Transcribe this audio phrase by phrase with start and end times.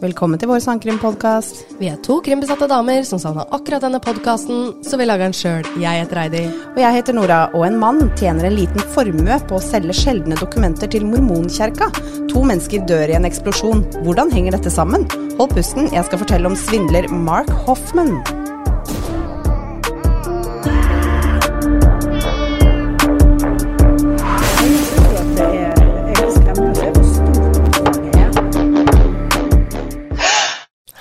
[0.00, 1.74] Velkommen til vår sangkrimpodkast.
[1.76, 5.68] Vi er to krimbesatte damer som savna akkurat denne podkasten, så vi lager den sjøl.
[5.82, 6.42] Jeg heter Eidi.
[6.70, 10.40] Og jeg heter Nora, og en mann tjener en liten formue på å selge sjeldne
[10.40, 11.90] dokumenter til mormonkjerka.
[12.32, 13.84] To mennesker dør i en eksplosjon.
[14.08, 15.04] Hvordan henger dette sammen?
[15.36, 18.22] Hold pusten, jeg skal fortelle om svindler Mark Hoffman.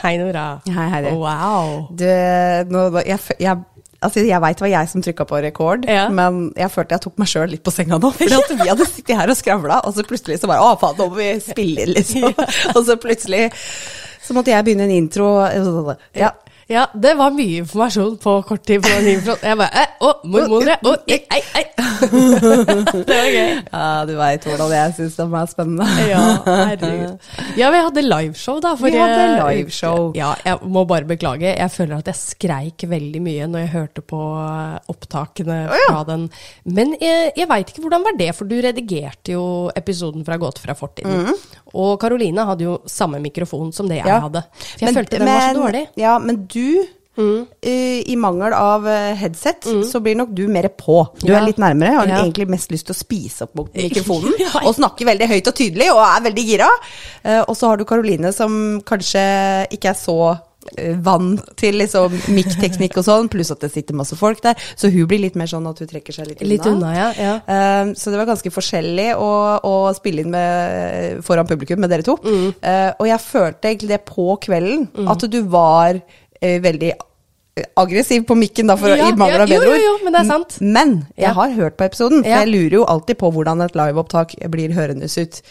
[0.05, 0.59] Hei, Nora.
[0.69, 1.13] Hei, Heidi.
[1.17, 1.87] Wow.
[1.97, 2.05] Du,
[2.69, 3.63] nå, jeg, jeg,
[4.05, 6.03] altså jeg veit det var jeg som trykka på rekord, Ja.
[6.13, 8.11] men jeg følte jeg tok meg sjøl litt på senga nå.
[8.13, 8.29] For
[8.61, 11.17] vi hadde sittet her og skravla, og så plutselig så bare Å, faen, nå må
[11.17, 12.29] vi spille liksom.
[12.75, 13.47] Og så plutselig
[14.25, 15.27] så måtte jeg begynne en intro.
[16.17, 16.31] Ja.
[16.65, 19.37] Ja, det var mye informasjon på kort tid på den infoen.
[19.45, 21.65] Jeg bare eh, Å, mormoner, å, ei, ei, ei.
[23.05, 23.51] Det var gøy.
[23.69, 25.85] ja, du veit hvordan jeg syns det er spennende.
[26.09, 27.27] Ja, herregud.
[27.59, 28.73] Ja, vi hadde liveshow, da.
[28.81, 30.09] Vi hadde liveshow.
[30.17, 31.53] Ja, jeg må bare beklage.
[31.53, 34.21] Jeg føler at jeg skreik veldig mye når jeg hørte på
[34.91, 35.91] opptakene Å, ja.
[35.91, 36.27] fra den.
[36.65, 39.45] Men jeg, jeg veit ikke hvordan var det, for du redigerte jo
[39.77, 41.29] episoden fra Gåte fra fortiden.
[41.75, 44.09] Og Karoline hadde jo samme mikrofon som det jeg.
[44.09, 44.19] Ja.
[44.25, 44.45] hadde.
[44.65, 45.85] For jeg følte den var så dårlig.
[45.91, 46.01] Mm.
[46.01, 50.97] Ja, men du eh, I mangel av headset, headset, så blir nok du mer på.
[51.21, 51.39] Du Ja.
[51.41, 52.23] er litt nærmere, har Ja.
[52.23, 54.33] egentlig mest lyst til å spise opp mikrofonen.
[54.39, 54.59] Ja.
[54.65, 56.69] Og snakker veldig høyt og tydelig, og er veldig gira.
[57.23, 60.17] Eh, og så har du Karoline som kanskje ikke er så
[60.77, 64.55] eh, vant til liksom mikkteknikk og sånn, pluss at det sitter masse folk der.
[64.75, 66.49] Så hun blir litt mer sånn at hun trekker seg litt unna.
[66.49, 67.07] Litt unna, ja.
[67.19, 67.35] ja.
[67.45, 69.29] Uh, så det var ganske forskjellig å,
[69.63, 72.17] å spille inn med, foran publikum med dere to.
[72.23, 72.55] Mm.
[72.63, 76.01] Uh, og jeg følte egentlig det på kvelden, at du var
[76.45, 76.93] eh, veldig
[77.79, 79.77] aggressiv på mikken, da, for, å- Ja, i mangel av jo, bedre ord.
[79.79, 80.57] jo, jo, men det er sant.
[80.61, 81.33] Men jeg Ja.
[81.37, 82.43] har hørt på episoden, for Ja.
[82.43, 85.41] jeg lurer jo alltid på hvordan et liveopptak blir hørendes ut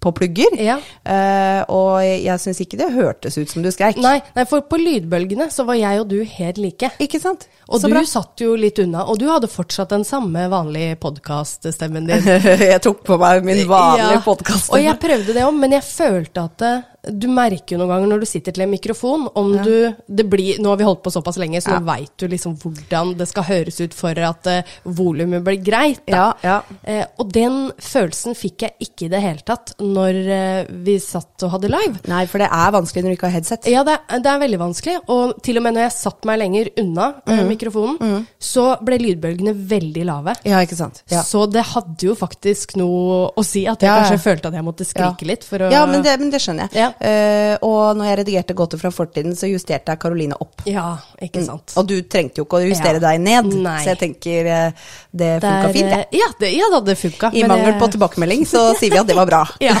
[0.00, 0.56] på plugger.
[0.56, 0.76] Ja.
[1.04, 3.98] Uh, og jeg syns ikke det hørtes ut som du skreik.
[4.00, 6.90] Nei, nei, for på lydbølgene så var jeg og du helt like.
[6.98, 7.46] Ikke sant?
[7.68, 8.02] Og Så du bra.
[8.08, 12.22] satt jo litt unna, og du hadde fortsatt den samme vanlige podkaststemmen din.
[12.72, 14.20] jeg tok på meg min vanlige Ja.
[14.24, 14.78] podkaststemme.
[14.78, 18.10] Og jeg prøvde det òg, men jeg følte at det, du merker jo noen ganger
[18.12, 21.12] når du sitter til en mikrofon, om du det blir, Nå har vi holdt på
[21.12, 24.74] såpass lenge, så nå veit du liksom hvordan det skal høres ut for at uh,
[24.84, 26.02] volumet blir greit.
[26.10, 26.58] Ja, ja.
[26.82, 31.46] Eh, og den følelsen fikk jeg ikke i det hele tatt når uh, vi satt
[31.46, 32.02] og hadde live.
[32.10, 33.70] Nei, for det er vanskelig når du ikke har headset.
[33.70, 34.96] Ja, det, er- det er veldig vanskelig.
[35.14, 37.42] Og til og med når jeg satt meg lenger unna mm.
[37.48, 40.36] mikrofonen, så ble lydbølgene veldig lave.
[40.48, 41.02] Ja, ikke sant.
[41.10, 41.24] Ja.
[41.26, 44.04] Så det hadde jo faktisk noe å si at jeg Ja, ja.
[44.04, 46.68] kanskje følte at jeg måtte skrike litt for å Ja, men det, men det skjønner
[46.68, 46.89] jeg.
[46.90, 47.10] Ja.
[47.10, 50.62] Eh, og når jeg redigerte Gåter fra fortiden, så justerte jeg Karoline opp.
[50.68, 51.72] Ja, ikke sant.
[51.80, 53.04] Og du trengte jo ikke å justere Ja.
[53.08, 53.78] deg ned, Nei.
[53.84, 57.30] så jeg tenker uh, det funka fint, eh, Ja, det, ja det funka.
[57.34, 59.44] I mangel på tilbakemelding så sier vi at det var bra.
[59.60, 59.74] Ja.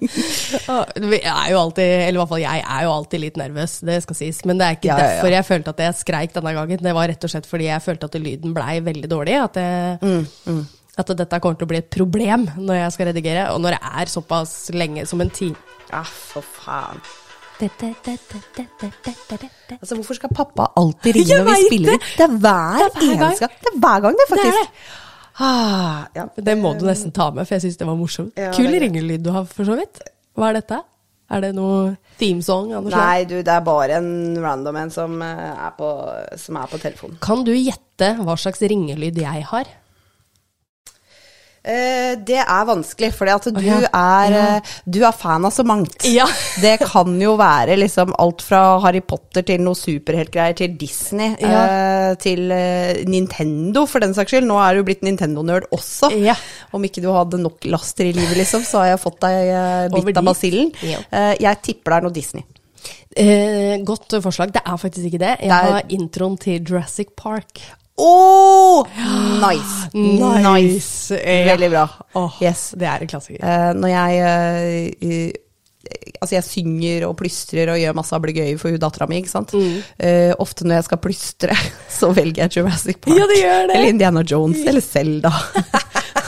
[0.00, 4.00] jeg er jo alltid, eller i hvert fall jeg er jo alltid litt nervøs, det
[4.04, 4.42] skal sies.
[4.48, 5.14] Men det er ikke Ja, ja, ja.
[5.14, 6.82] derfor jeg følte at jeg skreik denne gangen.
[6.82, 9.36] Det var rett og slett fordi jeg følte at lyden blei veldig dårlig.
[9.44, 10.64] At, jeg, Mm,
[10.98, 13.46] at dette kommer til å bli et problem når jeg skal redigere.
[13.54, 15.56] Og når det er såpass lenge som en time.
[15.90, 17.00] Ja, for faen.
[19.80, 22.04] Altså, hvorfor skal pappa alltid ringe når vi spiller inn?
[22.16, 23.24] Det er hver, Det er hver gang.
[23.26, 23.56] eneste gang.
[23.60, 24.70] Det er hver gang, det, Det faktisk.
[25.40, 26.24] Ah, ja.
[26.36, 28.32] Det må du nesten ta med, for jeg syns det var morsomt.
[28.36, 30.00] Ja, Kul ringelyd du har, for så vidt.
[30.36, 30.80] Hva er dette?
[31.30, 32.72] Er det noe themesong?
[32.74, 32.90] noe?
[32.90, 34.10] Nei, du, det er bare en
[34.42, 35.90] random en som eh, er på,
[36.40, 37.20] som er på telefonen.
[37.22, 39.70] Kan du gjette hva slags ringelyd jeg har?
[41.60, 43.80] Eh, det er vanskelig, for du, oh, ja.
[43.92, 44.44] er, Ja.
[44.56, 46.06] eh, du er fan av så mangt.
[46.08, 46.24] Ja.
[46.62, 52.14] det kan jo være liksom alt fra Harry Potter til noe superheltgreier til Disney, eh,
[52.16, 54.48] til eh, Nintendo for den saks skyld.
[54.48, 56.08] Nå er du blitt Nintendo-nerd også.
[56.16, 56.34] Ja.
[56.72, 60.16] Om ikke du hadde nok laster i livet, liksom, så har jeg fått deg bitt
[60.16, 60.72] av basillen.
[60.80, 62.44] Eh, jeg tipper det er noe Disney.
[63.20, 64.52] Eh, godt forslag.
[64.54, 65.34] Det er faktisk ikke det.
[65.42, 67.60] Jeg Det er- har introen til Jurassic Park.
[68.00, 68.86] Oh,
[69.42, 69.90] nice!
[69.92, 70.42] Nice.
[70.46, 71.20] nice.
[71.50, 71.84] Veldig bra.
[72.14, 72.70] Oh, Yes.
[72.78, 73.44] Det er en klassiker.
[73.44, 75.30] Uh, når jeg uh, eh,
[76.20, 79.54] Altså, jeg synger og plystrer og gjør masse ablegøyer for dattera mi, ikke sant.
[79.56, 79.78] Mm.
[80.04, 81.56] Eh, ofte når jeg skal plystre,
[81.98, 83.16] så velger jeg Jurassic Park.
[83.16, 83.76] Ja, det gjør det.
[83.78, 85.32] Eller Indiana Jones, eller Selda.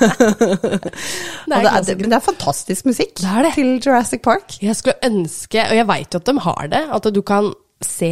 [0.02, 4.56] Det er men det er fantastisk musikk Det er til Jurassic Park.
[4.62, 7.52] Jeg skulle ønske, og jeg veit jo at de har det, at du kan
[7.84, 8.10] se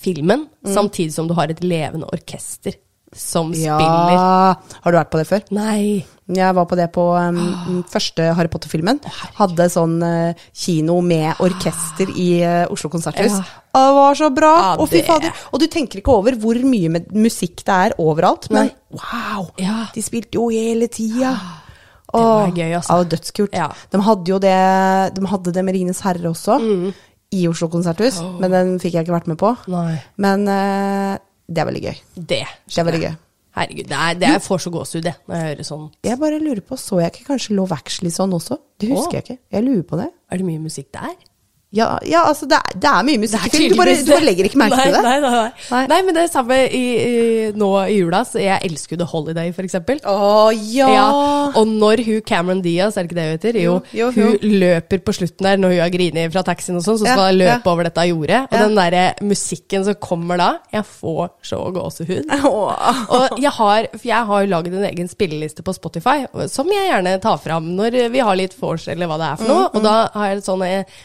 [0.00, 0.74] filmen Mm.
[0.74, 2.74] samtidig som du har et levende orkester
[3.12, 4.12] som spiller.
[4.14, 5.42] Ja, Har du vært på det før?
[5.52, 6.04] Nei.
[6.32, 7.36] Jeg var på det på um,
[7.66, 9.00] den første Harry Potter-filmen.
[9.36, 13.34] Hadde sånn uh, kino med orkester i uh, Oslo konserthus.
[13.36, 13.44] Ja.
[13.74, 14.52] Det var så bra!
[14.62, 15.34] Ja, Å, fy fader.
[15.52, 18.96] Og du tenker ikke over hvor mye med musikk det er overalt, men Nei.
[18.96, 19.50] wow!
[19.60, 19.88] Ja.
[19.92, 21.34] De spilte jo hele tida.
[22.12, 22.96] Det var gøy, altså.
[22.96, 23.54] Ja, dødskult.
[23.92, 24.56] De hadde jo det
[25.16, 26.92] De hadde det med Ringenes herre også, Mm.
[27.32, 29.52] I Oslo konserthus, men den fikk jeg ikke vært med på.
[29.72, 29.96] Nei.
[30.20, 31.18] Men uh,
[31.48, 32.00] det er veldig gøy.
[32.16, 33.14] Det Det er veldig gøy.
[33.52, 35.88] Herregud, det er, det er for så gåsehud, det, når jeg hører sånn.
[36.08, 38.56] Jeg bare lurer på, så jeg ikke kanskje Love Actually sånn også?
[38.80, 39.16] Det husker oh.
[39.18, 39.36] jeg ikke.
[39.52, 40.08] Jeg lurer på det.
[40.32, 41.12] Er det mye musikk der?
[41.72, 43.72] Ja, ja altså, det er, det er mye musikkfilm.
[43.72, 45.00] Du bare, du bare legger ikke merke til det.
[45.06, 45.68] Nei, nei, nei.
[45.72, 45.82] Nei.
[45.88, 48.20] nei, men det er samme i, i, nå i jula.
[48.28, 50.02] Så jeg elsker The Holiday, for eksempel.
[50.04, 50.88] Å ja.
[50.92, 51.06] Ja,
[51.56, 53.60] og når hun Cameron Diaz, er det ikke det hun heter?
[53.62, 56.84] Jo, Jo, jo, hun løper på slutten der når hun har grinet fra taxien og
[56.84, 57.72] sånn, så skal hun løpe ja.
[57.72, 58.42] over dette jordet.
[58.50, 62.36] Og den derre musikken som kommer da, jeg får så gåsehud.
[62.36, 62.92] Åh.
[63.16, 67.16] Og jeg har, jeg har jo laget en egen spilleliste på Spotify, som jeg gjerne
[67.22, 69.66] tar fram når vi har litt vors, eller hva det er for noe.
[69.72, 71.02] Og da har jeg sånne eh,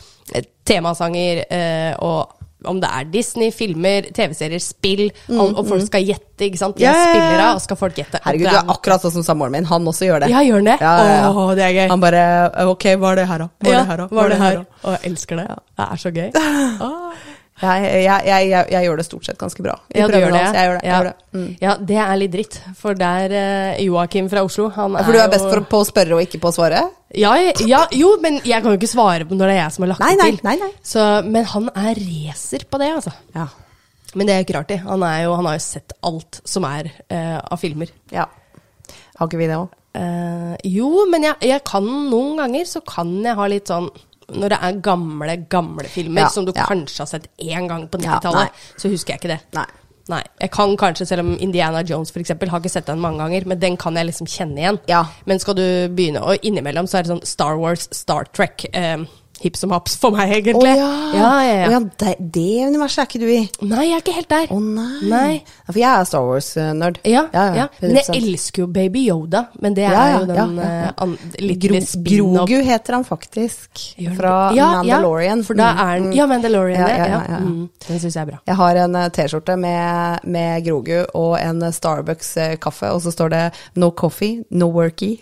[0.68, 6.48] temasanger, eh, og om det er Disney, filmer, TV-serier, spill, og, og folk skal gjette,
[6.48, 6.78] ikke sant.
[6.80, 7.04] De yeah.
[7.12, 8.22] spiller av, og skal folk gjette.
[8.26, 9.70] Herregud, du er akkurat sånn som samboeren min.
[9.70, 10.32] Han også gjør det.
[10.34, 10.78] Ja, gjør det?
[10.82, 11.30] Ja, ja, ja.
[11.32, 11.86] Åh, det er gøy.
[11.94, 12.26] Han bare
[12.68, 13.50] Ok, hva er det her, da?
[13.62, 14.08] Hva er det her, da?
[14.20, 14.60] var det her?
[14.60, 14.82] da?
[14.84, 15.48] Og jeg elsker det.
[15.78, 16.30] Det er så gøy.
[16.90, 17.27] Åh.
[17.58, 19.74] Jeg, jeg, jeg, jeg, gjør det stort sett ganske bra.
[19.90, 20.42] Ja, du gjør det.
[20.46, 20.82] Jeg gjør det.
[20.86, 20.98] Ja.
[20.98, 21.14] gjør det.
[21.34, 21.48] Mm.
[21.64, 22.58] ja, det er litt dritt.
[22.78, 25.88] For der uh, Joakim fra Oslo, han er For du er best for, på å
[25.88, 26.84] spørre og ikke på å svare?
[27.18, 27.34] Ja,
[27.66, 29.94] ja, jo, men jeg kan jo ikke svare på når det er jeg som har
[29.94, 30.40] lagt Nei, det til.
[30.46, 30.70] nei, nei.
[30.86, 33.16] Så, men han er racer på det, altså.
[33.34, 33.48] Ja.
[34.14, 34.82] Men det er ikke rart, det.
[34.86, 37.90] Han, jo, han har jo sett alt som er uh, av filmer.
[38.14, 38.28] ja.
[39.18, 39.72] Har ikke vi det òg?
[39.98, 43.90] Uh, jo, men jeg kan noen ganger så kan jeg ha litt sånn
[44.28, 46.66] Når det er gamle, gamle filmer Ja, som du ja.
[46.68, 49.40] kanskje har sett én gang på 90-tallet, ja, så husker jeg ikke det.
[49.56, 49.68] Nei.
[50.12, 50.22] Nei.
[50.40, 53.48] Jeg kan kanskje, selv om Indiana Jones for eksempel, har ikke sett den mange ganger,
[53.48, 54.80] men den kan jeg liksom kjenne igjen.
[54.88, 55.02] Ja.
[55.28, 55.66] Men skal du
[55.96, 59.04] begynne, og innimellom så er det sånn Star Wars, Star Trek, eh,
[59.42, 60.74] hipp som haps for meg, Å egentlig.
[60.80, 60.88] ja.
[61.14, 61.68] ja, ja, ja.
[61.68, 63.42] Å ja, det, det universet er ikke du i.
[63.68, 64.48] Nei, jeg er ikke helt der.
[64.54, 65.10] Å nei.
[65.12, 65.32] Nei.
[65.68, 67.00] For jeg er Star Wars-nerd.
[67.08, 71.16] Ja, ja, Men jeg elsker jo Baby Yoda, men det er jo den eh, an,
[71.42, 72.48] litt Gro spin-off.
[72.48, 73.84] Grogu heter han faktisk.
[74.18, 74.36] Fra?
[74.56, 75.44] Mandalorian.
[75.48, 76.18] For da er den mm.
[76.18, 77.22] Ja, Mandalorian, Ja.
[77.42, 78.42] Mm, den syns jeg er bra.
[78.48, 83.44] Jeg har en eh, T-skjorte med, med Grogu og en Starbucks-kaffe, og så står det
[83.76, 85.18] 'No coffee, no worky'.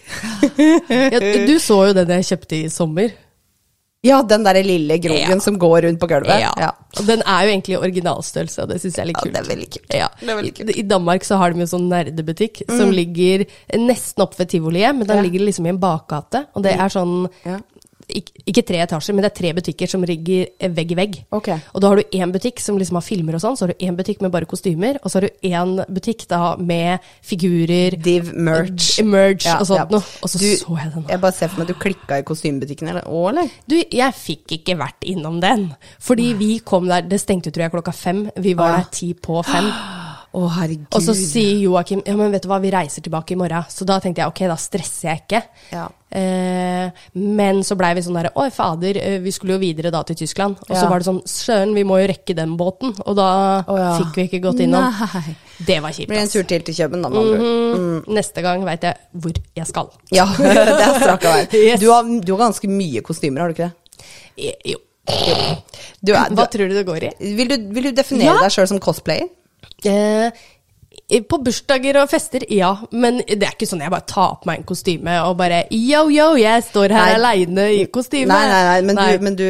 [1.45, 3.13] Du så jo den jeg kjøpte i sommer.
[4.05, 5.39] Ja, den derre lille groggen Ja.
[5.41, 6.39] som går rundt på gulvet.
[6.39, 6.71] Ja.
[6.99, 9.49] Og den er jo egentlig originalstørrelse, og det syns jeg er litt Ja, det er
[9.49, 9.93] veldig kult.
[9.97, 10.09] Ja.
[10.21, 10.69] Er veldig kult.
[10.75, 13.45] I, I Danmark så har de jo sånn nerdebutikk som ligger
[13.81, 15.23] nesten oppe ved tivoliet, men den Ja.
[15.25, 16.45] ligger liksom i en bakgate.
[16.55, 17.59] Og det er sånn Ja.
[18.09, 21.15] Ikke, tre etasjer, men det er tre butikker som ligger vegg i vegg.
[21.33, 21.57] Okay.
[21.73, 23.85] Og da har du én butikk som liksom har filmer og sånn, så har du
[23.85, 28.33] én butikk med bare kostymer, og så har du én butikk da med figurer, Div
[28.35, 28.99] merch.
[29.03, 29.85] merch Ja, og sånt ja.
[29.89, 30.03] noe.
[30.21, 31.05] Og så Du- så jeg den.
[31.09, 33.49] Jeg bare ser for meg at du klikka i kostymebutikken eller eller?
[33.67, 35.73] Du, jeg fikk ikke vært innom den.
[35.99, 38.29] Fordi vi kom der, det stengte tror jeg klokka fem.
[38.37, 39.71] Vi var der ti på fem.
[40.35, 40.87] Å, herregud.
[40.91, 43.63] Og så sier Joakim ja, men vet du hva, vi reiser tilbake i morgen.
[43.71, 45.39] Så da tenkte jeg ok, da stresser jeg ikke.
[45.71, 45.85] Ja.
[46.15, 50.01] Eh, men så blei vi sånn derre oi fader, eh, vi skulle jo videre da
[50.07, 50.59] til Tyskland.
[50.67, 52.91] Og så var det sånn søren, vi må jo rekke den båten.
[53.05, 53.27] Og da
[53.63, 53.93] oh, ja.
[54.01, 54.89] fikk vi ikke gått innom.
[54.91, 55.35] Nei.
[55.71, 56.09] Det var kjipt.
[56.11, 58.13] Blir en tur til til København, da, med andre mm, Mhm.
[58.19, 59.89] Neste gang veit jeg hvor jeg skal.
[60.15, 61.45] Ja, det er strak av vei.
[61.61, 61.79] Yes.
[61.79, 64.05] Du, har, du har ganske mye kostymer, har du ikke det?
[64.49, 64.81] Eh, Jo.
[66.01, 67.09] Du er, du, Hva tror du det går i?
[67.37, 68.37] vil, du, vil du definere Ja.
[68.41, 69.27] deg sjøl som cosplayer?
[69.83, 70.31] Eh,
[71.29, 72.71] på bursdager og fester, ja.
[72.95, 76.05] Men det er ikke sånn jeg bare tar på meg en kostyme og bare yo,
[76.09, 77.17] yo, jeg står her Nei.
[77.19, 78.31] aleine i kostyme.
[78.31, 79.05] Nei, nei, nei, men, Nei.
[79.11, 79.45] Du, men du,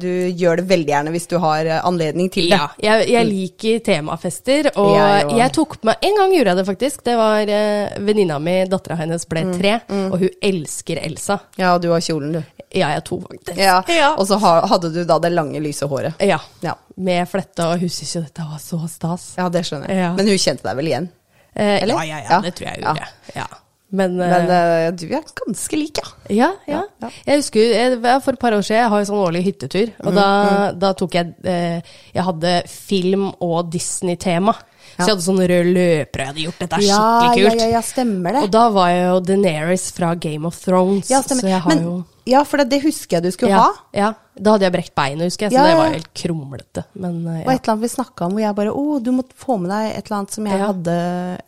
[0.00, 0.08] du
[0.40, 2.56] gjør det veldig gjerne hvis du har eh, anledning til det.
[2.56, 6.60] Ja, jeg, jeg liker temafester, og Jeg jeg, tok på meg En gang gjorde jeg
[6.62, 7.04] det faktisk.
[7.10, 9.74] Det var eh, venninna mi, dattera hennes, ble Mm, tre,
[10.08, 11.36] og hun elsker Elsa.
[11.60, 12.40] Ja, og du har kjolen, du.
[12.70, 13.58] Ja, jeg har to, faktisk.
[13.60, 13.82] Ja.
[13.92, 14.14] ja.
[14.16, 16.16] Og så hadde du da det lange, lyse håret.
[16.24, 16.40] ja.
[16.64, 16.78] Ja.
[16.96, 19.34] Med fletta, og hun syntes jo dette var så stas.
[19.38, 19.98] ja, det skjønner jeg.
[19.98, 20.12] Ja.
[20.14, 21.08] Men hun kjente deg vel igjen?
[21.56, 21.94] Eh, Eller?
[21.94, 22.40] Ja, ja, ja, Ja.
[22.40, 22.94] det tror jeg hun Ja.
[22.94, 23.36] gjorde.
[23.36, 23.46] Ja.
[23.94, 26.08] Men, eh, Men uh, du er ganske lik, ja.
[26.34, 27.10] Ja, ja.
[27.26, 30.12] Jeg husker jeg, For et par år siden, jeg har jo sånn årlig hyttetur, og
[30.12, 31.80] Mm, da, da tok jeg eh,
[32.14, 34.54] Jeg hadde film- og Disney-tema.
[34.94, 37.60] Så jeg hadde sånne røde løpere, jeg hadde gjort dette Ja, skikkelig ja, kult.
[37.60, 38.42] ja, ja, stemmer det.
[38.46, 41.40] Og da var jeg jo Deneris fra Game of Thrones, ja, stemmer.
[41.42, 41.94] så jeg har Men, jo
[42.26, 43.72] ja, for det, det husker jeg du skulle ja, ha.
[43.92, 44.06] ja,
[44.40, 46.84] da hadde jeg brekt beinet, husker jeg, så Ja, det var helt krumlete.
[46.94, 47.42] Men ja.
[47.44, 49.68] Og et eller annet vi snakka om hvor jeg bare Å, du må få med
[49.74, 50.66] deg et eller annet som jeg Ja.
[50.72, 50.94] hadde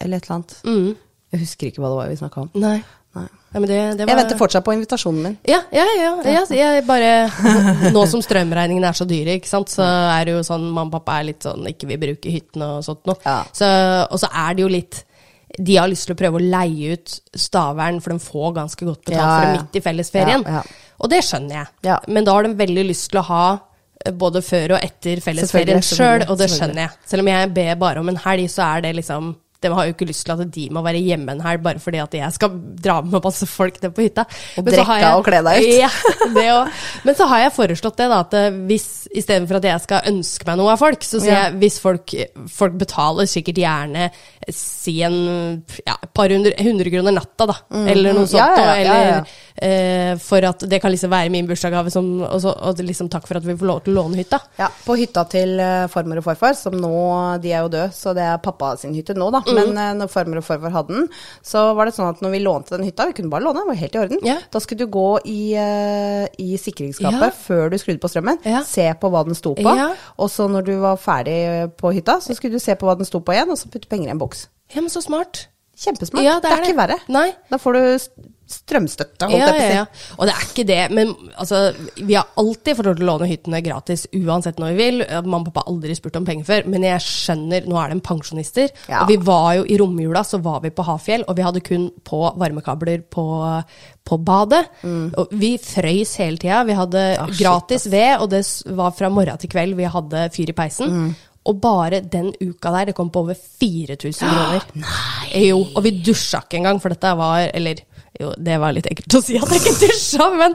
[0.01, 0.57] Eller et eller annet.
[0.67, 0.97] Mm.
[1.33, 2.51] Jeg husker ikke hva det var vi snakka om.
[2.61, 2.77] Nei.
[3.17, 3.27] Nei.
[3.57, 5.35] Ja, men det, det var Jeg venter fortsatt på invitasjonen min.
[5.49, 6.11] Ja, ja, ja.
[6.29, 7.13] ja jeg bare,
[7.95, 10.97] nå som strømregningene er så dyre, ikke sant, så er det jo sånn mamma og
[10.99, 13.37] pappa er litt sånn ikke vil bruke hyttene og sånt noe.
[13.57, 13.69] Så,
[14.11, 14.99] og så er det jo litt
[15.57, 17.15] De har lyst til å prøve å leie ut
[17.47, 20.45] Stavern, for de får ganske godt betalt for det midt i fellesferien.
[21.01, 21.97] Og det skjønner jeg.
[22.13, 25.81] Men da har de veldig lyst til å ha eh, både før og etter fellesferien
[25.85, 27.01] sjøl, og det skjønner jeg.
[27.09, 29.33] Selv om jeg ber bare om en helg, så er det liksom
[29.63, 31.99] de har jo ikke lyst til at de må være hjemme en helg bare fordi
[32.03, 34.27] at jeg skal dra med masse folk ned på hytta.
[34.61, 35.71] Og drikke og kle deg ut.
[35.81, 35.91] Ja,
[36.37, 37.01] det også.
[37.09, 38.87] Men så har jeg foreslått det, da, at eh, hvis
[39.17, 41.43] istedenfor at jeg skal ønske meg noe av folk, så sier Ja.
[41.49, 42.15] jeg hvis folk,
[42.53, 44.11] folk betaler sikkert gjerne
[44.53, 45.17] si en
[45.87, 47.57] ja, par hundre, hundre kroner natta, da,
[47.91, 48.57] eller noe sånt, Mm.
[48.57, 49.27] Ja, ja, eller
[49.57, 53.27] eh, for at det kan liksom være min bursdagsgave, som- og, så- og liksom takk
[53.27, 54.39] for at vi får lov til å låne hytta.
[54.59, 58.15] Ja, på hytta til eh, farmor og farfar, som nå, de er jo døde, så
[58.15, 59.41] det er pappa sin hytte nå, da.
[59.47, 59.55] Mm.
[59.55, 61.09] Men eh, når farmor og farfar hadde den,
[61.43, 63.71] så var det sånn at når vi lånte den hytta, vi kunne bare låne, det
[63.73, 64.19] var helt i orden.
[64.53, 69.11] Da skulle du gå i, eh, i sikringsskapet før du skrudde på strømmen, se på
[69.11, 69.63] hva den sto på,
[70.19, 73.07] og så når du var ferdig på hytta, så skulle du se på hva den
[73.09, 74.36] sto på igjen, og så putte penger i en boks.
[74.75, 75.47] Ja, men så smart.
[75.77, 76.25] Kjempesmart.
[76.25, 76.97] Ja, det, er ikke verre.
[77.13, 77.29] Nei.
[77.53, 79.77] Da får du strømstøtte, holdt Ja, jeg på å ja, si.
[80.07, 80.13] ja.
[80.21, 81.59] Og det er ikke det, men altså,
[81.99, 85.03] vi har alltid fått lov til å låne hyttene gratis uansett når vi vil.
[85.27, 87.99] Mamma og pappa har aldri spurt om penger før, men jeg skjønner, nå er de
[88.07, 88.71] pensjonister.
[88.87, 89.01] Ja.
[89.03, 91.89] Og vi var jo i romjula, så var vi på Hafjell, og vi hadde kun
[92.07, 93.27] på varmekabler på,
[94.07, 94.63] på badet.
[94.87, 96.63] Og vi frøys hele tida.
[96.71, 97.35] Vi hadde Mm.
[97.39, 98.45] gratis shit, ved, og det
[98.79, 100.87] var fra morgen til kveld vi hadde fyr i peisen.
[100.95, 101.15] Mm.
[101.47, 104.65] Og bare den uka der, det kom på over 4000 kroner.
[104.83, 105.45] Nei!
[105.49, 107.85] Jo, og vi dusja ikke engang, for dette var Eller
[108.17, 110.55] jo, det var litt ekkelt å si at jeg ikke dusja, men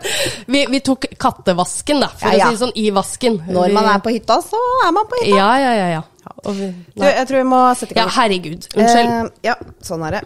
[0.50, 2.48] vi, vi tok kattevasken, da, for Ja, ja.
[2.48, 3.38] å si det sånn, i vasken.
[3.54, 4.58] Når man er på hytta, så
[4.88, 5.36] er man på hytta.
[5.38, 5.88] Ja, ja, ja.
[6.00, 6.02] ja.
[6.48, 8.66] Vi, Du, jeg tror vi må sette i ja, herregud.
[8.74, 9.14] Unnskyld.
[9.14, 9.56] Eh, ja,
[9.86, 10.24] sånn er det.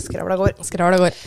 [0.00, 0.56] Skravla går.
[0.64, 1.20] Skravla går.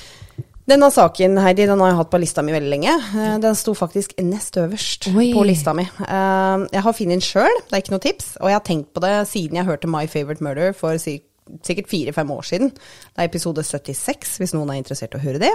[0.65, 2.93] Denne saken, Heidi, den har jeg hatt på lista mi veldig lenge.
[3.21, 5.27] Eh, Den sto faktisk nest øverst Oi.
[5.35, 5.83] på lista mi.
[5.85, 8.31] Eh, Jeg har funnet den sjøl, det er ikke noe tips.
[8.41, 12.31] Og jeg har tenkt på det siden jeg hørte My Favorite Murder for sikkert fire-fem
[12.33, 12.71] år siden.
[12.73, 15.53] Det er episode 76, hvis noen er interessert i å høre det.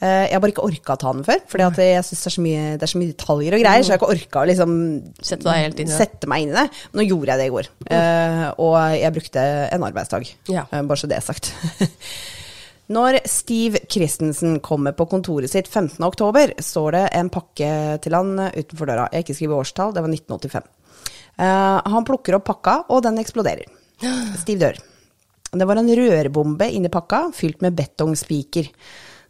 [0.00, 1.74] Eh, Jeg har bare ikke orka å ta den før, for jeg
[2.06, 3.82] syns det, det er så mye detaljer og greier.
[3.82, 6.70] Så jeg har ikke orka å liksom Sette sette meg inn i det.
[6.94, 7.66] Men nå gjorde jeg det i går.
[8.62, 9.42] Og jeg brukte
[9.74, 10.30] en arbeidsdag.
[10.48, 10.64] Ja.
[10.70, 11.50] Bare så det er sagt.
[12.90, 16.02] Når Steve Christensen kommer på kontoret sitt 15.
[16.02, 17.70] oktober, står det en pakke
[18.02, 19.04] til han utenfor døra.
[19.12, 20.66] Jeg har ikke skrevet årstall, det var 1985.
[21.40, 23.70] Uh, han plukker opp pakka, og den eksploderer.
[24.40, 24.82] Steve dør.
[25.50, 28.70] Det var en rørbombe inni pakka, fylt med betongspiker.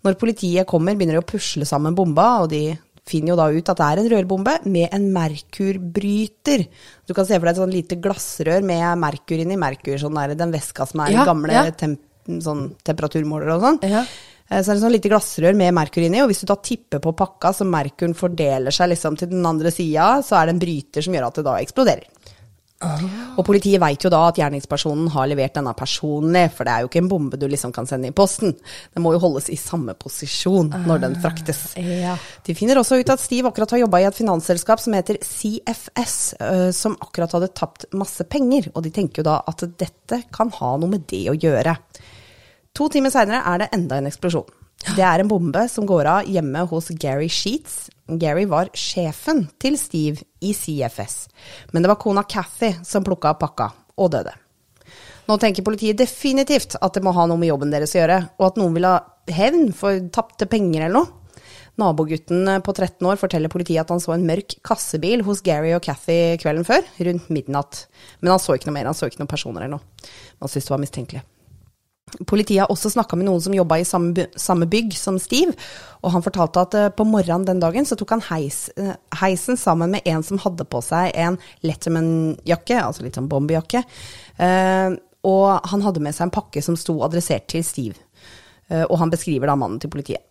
[0.09, 2.65] Når politiet kommer, begynner de å pusle sammen bomba, og de
[3.11, 6.65] finner jo da ut at det er en rørbombe med en merkurbryter.
[7.05, 9.61] Du kan se for deg et sånn lite glassrør med merkur inni.
[9.61, 11.67] Merkur, sånn der, den veska som er Ja, gamle ja.
[11.77, 13.81] temp sånn temperaturmåler og sånn.
[13.89, 14.05] Ja.
[14.51, 16.99] Eh, Så er det sånn lite glassrør med merkur inni, og hvis du da tipper
[17.01, 20.63] på pakka så merkuren fordeler seg liksom til den andre sida, så er det en
[20.65, 22.05] bryter som gjør at det da eksploderer.
[22.81, 26.89] Og politiet veit jo da at gjerningspersonen har levert denne personlig, for det er jo
[26.89, 28.55] ikke en bombe du liksom kan sende i posten.
[28.95, 31.61] Den må jo holdes i samme posisjon når den fraktes.
[31.77, 32.15] Ja.
[32.47, 36.17] De finner også ut at Steve akkurat har jobba i et finansselskap som heter CFS,
[36.77, 40.73] som akkurat hadde tapt masse penger, og de tenker jo da at dette kan ha
[40.81, 41.77] noe med det å gjøre.
[42.79, 44.49] To timer seinere er det enda en eksplosjon.
[44.81, 47.91] Det er en bombe som går av hjemme hos Gary Sheets.
[48.21, 51.29] Gary var sjefen til Steve i CFS,
[51.71, 53.69] men det var kona Cathy som plukka opp pakka
[54.01, 54.33] og døde.
[55.29, 58.49] Nå tenker politiet definitivt at det må ha noe med jobben deres å gjøre, og
[58.49, 58.97] at noen vil ha
[59.31, 61.17] hevn for tapte penger eller noe.
[61.79, 65.85] Nabogutten på 13 år forteller politiet at han så en mørk kassebil hos Gary og
[65.87, 67.85] Cathy kvelden før, rundt midnatt.
[68.21, 70.09] Men han så ikke noe mer, han så ikke noen personer eller noe.
[70.43, 71.23] Han syntes det var mistenkelig.
[72.27, 75.55] Politiet har også snakka med noen som jobba i samme, bygg som Steve,
[76.03, 79.59] og han fortalte at eh, på morgenen den dagen så tok han heis, eh, heisen
[79.61, 83.85] sammen med en som hadde på seg en Letterman-jakke, altså litt sånn bombejakke,
[84.43, 84.97] eh,
[85.31, 87.99] og han hadde med seg en pakke som sto adressert til Steve,
[88.71, 90.23] og han beskriver da mannen til politiet.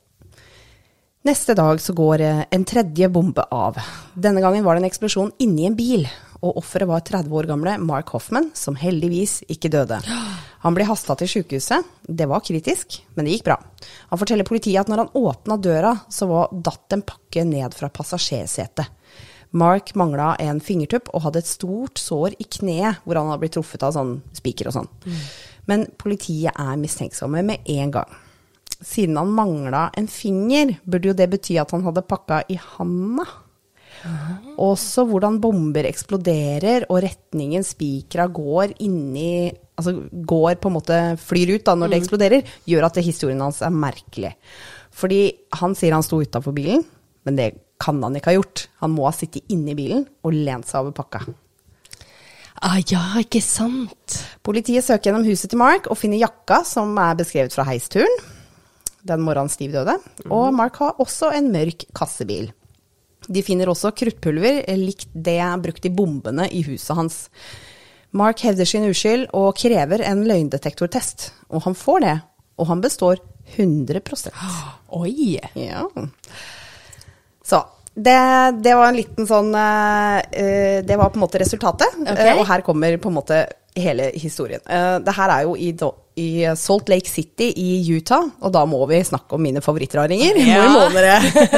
[1.27, 3.77] Neste dag så går en tredje bombe av.
[4.15, 6.07] Denne gangen var det en eksplosjon inni en bil,
[6.41, 10.01] og offeret var 30 år gamle Mark Hoffman, som heldigvis ikke døde.
[10.63, 11.87] Han ble hasta til sykehuset.
[12.03, 13.57] Det var kritisk, men det gikk bra.
[14.11, 17.91] Han forteller politiet at når han åpna døra, så var datt en pakke ned fra
[17.93, 18.95] passasjersetet.
[19.55, 23.55] Mark mangla en fingertupp og hadde et stort sår i kneet hvor han hadde blitt
[23.57, 24.89] truffet av sånn spiker og sånn.
[25.69, 28.17] Men politiet er mistenksomme med en gang.
[28.79, 33.25] Siden han mangla en finger, burde jo det bety at han hadde pakka i handa.
[34.61, 39.49] Også hvordan bomber eksploderer, og retningen spikra går inni
[39.79, 43.62] Altså går på en måte flyr ut da når det eksploderer, gjør at historien hans
[43.65, 44.33] er merkelig.
[45.00, 45.21] Fordi
[45.62, 46.83] han sier han sto utafor bilen,
[47.27, 48.65] men det kan han ikke ha gjort.
[48.83, 51.24] Han må ha sittet inni bilen og lent seg over pakka.
[52.59, 54.17] Ah, ja, ikke sant?
[54.43, 58.19] Politiet søker gjennom huset til Mark og finner jakka som er beskrevet fra heisturen
[59.07, 59.95] den morgenen Steve døde.
[60.27, 62.50] Og Mark har også en mørk kassebil.
[63.29, 67.19] De finner også kruttpulver likt det brukt i bombene i huset hans.
[68.11, 71.29] Mark hevder sin uskyld og krever en løgndetektortest.
[71.53, 72.15] Og han får det,
[72.57, 73.21] og han består
[73.57, 74.33] 100%
[75.01, 75.37] Oi!
[75.57, 75.85] Ja.
[77.45, 77.61] Så
[77.93, 78.17] det,
[78.63, 81.97] det var en liten sånn eh, eh, Det var på en måte resultatet.
[82.05, 82.29] Okay.
[82.29, 83.41] Eh, og her kommer på en måte
[83.79, 84.61] hele historien.
[85.05, 85.69] Det her er jo i,
[86.19, 90.39] i Salt Lake City i Utah, og da må vi snakke om mine favorittraringer.
[90.43, 90.65] Ja.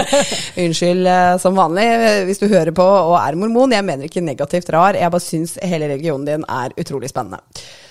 [0.63, 3.73] Unnskyld eh, som vanlig eh, hvis du hører på og er mormon.
[3.75, 7.41] Jeg mener ikke negativt rar, jeg bare syns hele religionen din er utrolig spennende.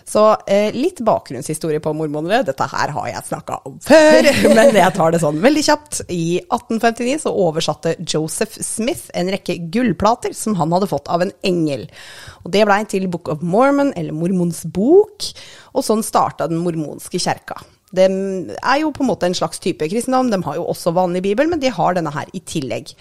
[0.09, 2.45] Så eh, litt bakgrunnshistorie på mormonere.
[2.47, 6.03] Dette her har jeg snakka om før, men jeg tar det sånn veldig kjapt.
[6.13, 11.35] I 1859 så oversatte Joseph Smith en rekke gullplater som han hadde fått av en
[11.47, 11.89] engel.
[12.45, 15.29] Og Det blei til Book of Mormon, eller Mormons bok,
[15.75, 17.61] og sånn starta den mormonske kjerka.
[17.91, 20.31] Det er jo på en måte en slags type kristendom.
[20.31, 22.93] De har jo også vanlig bibel, men de har denne her i tillegg.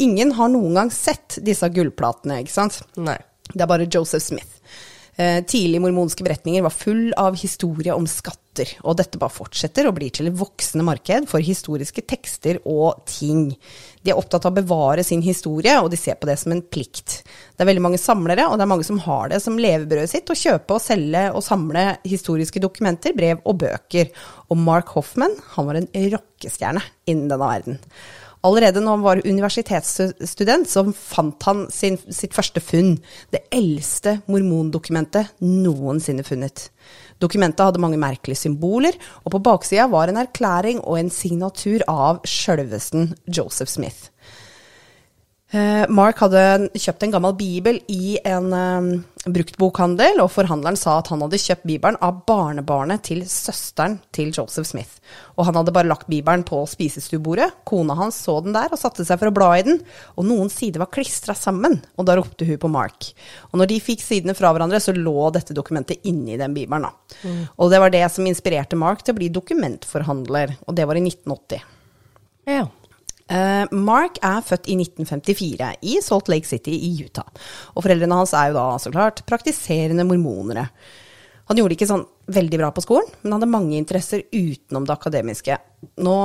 [0.00, 2.80] Ingen har noen gang sett disse gullplatene, ikke sant?
[2.96, 3.18] Nei.
[3.50, 4.60] Det er bare Joseph Smith.
[5.20, 9.98] Eh, tidlige mormonske beretninger var full av historie om skatter, og dette bare fortsetter og
[9.98, 13.50] blir til et voksende marked for historiske tekster og ting.
[14.00, 16.62] De er opptatt av å bevare sin historie, og de ser på det som en
[16.64, 17.18] plikt.
[17.52, 20.32] Det er veldig mange samlere, og det er mange som har det som levebrødet sitt,
[20.32, 24.08] å kjøpe og selge og samle historiske dokumenter, brev og bøker.
[24.48, 27.80] Og Mark Hoffman, han var en rockestjerne innen denne verden.
[28.46, 32.94] Allerede når han var universitetsstudent, så fant han sin, sitt første funn.
[33.32, 36.70] Det eldste mormondokumentet noensinne funnet.
[37.20, 42.22] Dokumentet hadde mange merkelige symboler, og på baksida var en erklæring og en signatur av
[42.24, 44.08] sjølvesten Joseph Smith.
[45.50, 48.90] Eh, Mark hadde kjøpt en gammel bibel i en um,
[49.34, 54.68] bruktbokhandel, og forhandleren sa at han hadde kjøpt bibelen av barnebarnet til søsteren til Joseph
[54.68, 55.00] Smith.
[55.34, 57.50] Og han hadde bare lagt bibelen på spisestuebordet.
[57.66, 59.82] Kona hans så den der og satte seg for å bla i den,
[60.14, 63.10] og noen sider var klistra sammen, og da ropte hun på Mark.
[63.50, 66.86] Og når de fikk sidene fra hverandre, så lå dette dokumentet inni den bibelen.
[66.86, 67.38] Da.
[67.58, 71.08] Og det var det som inspirerte Mark til å bli dokumentforhandler, og det var i
[71.10, 71.66] 1980.
[72.46, 72.68] Ja.
[73.30, 77.28] Eh, Mark er født i 1954 i Salt Lake City i Utah.
[77.76, 80.66] Og foreldrene hans er jo da så klart praktiserende mormonere.
[81.50, 84.94] Han gjorde det ikke sånn veldig bra på skolen, men hadde mange interesser utenom det
[84.94, 85.56] akademiske.
[86.02, 86.16] Nå,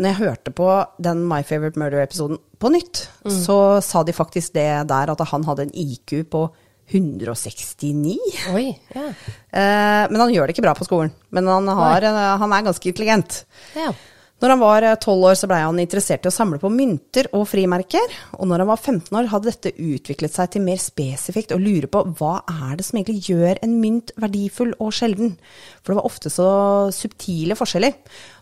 [0.00, 0.68] når jeg hørte på
[1.04, 5.66] den My Favorite Murder-episoden på nytt, så sa de faktisk det der at han hadde
[5.68, 6.46] en IQ på
[6.92, 8.16] 169.
[8.52, 8.64] Oi.
[8.96, 9.04] Ja.
[9.52, 11.12] Eh, men han gjør det ikke bra på skolen.
[11.32, 12.08] Men han, har,
[12.40, 13.44] han er ganske intelligent.
[13.76, 13.92] ja.
[14.42, 17.44] Når han var tolv år, så blei han interessert i å samle på mynter og
[17.46, 18.10] frimerker.
[18.40, 21.86] Og når han var 15 år, hadde dette utviklet seg til mer spesifikt å lure
[21.86, 25.36] på hva er det som egentlig gjør en mynt verdifull og sjelden.
[25.78, 26.48] For det var ofte så
[26.90, 27.94] subtile forskjeller.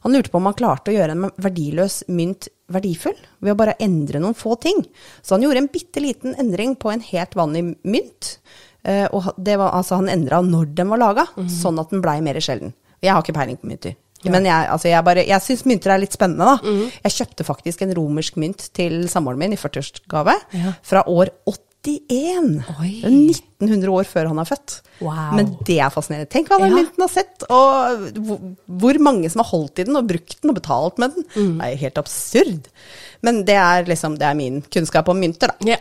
[0.07, 3.77] Han lurte på om han klarte å gjøre en verdiløs mynt verdifull ved å bare
[3.85, 4.81] endre noen få ting.
[5.21, 8.39] Så han gjorde en bitte liten endring på en helt vanlig mynt.
[8.89, 11.29] Eh, Og det var, altså, han endra når den var laga,
[11.61, 12.73] sånn at den blei mer sjelden.
[13.05, 14.01] Jeg har ikke peiling på mynter.
[14.25, 16.59] Men jeg, altså jeg, bare- jeg syns mynter er litt spennende, da.
[17.05, 20.73] Jeg kjøpte faktisk en romersk mynt til samboeren min i 40-årsgave Ja.
[20.83, 21.31] fra år
[21.81, 22.61] 81.
[22.77, 22.91] Oi.
[23.01, 23.15] Det er
[23.65, 24.75] 1900 år før han er født.
[25.01, 25.31] Wow.
[25.37, 26.29] Men det er fascinerende.
[26.29, 26.77] Tenk hva den Ja.
[26.77, 28.11] mynten har sett, og
[28.69, 31.25] hvor mange som har holdt i den og brukt den og betalt med den.
[31.35, 31.55] Mm.
[31.59, 32.69] Det er helt absurd.
[33.23, 35.57] Men det er liksom, det er min kunnskap om mynter, da.
[35.65, 35.79] Ja.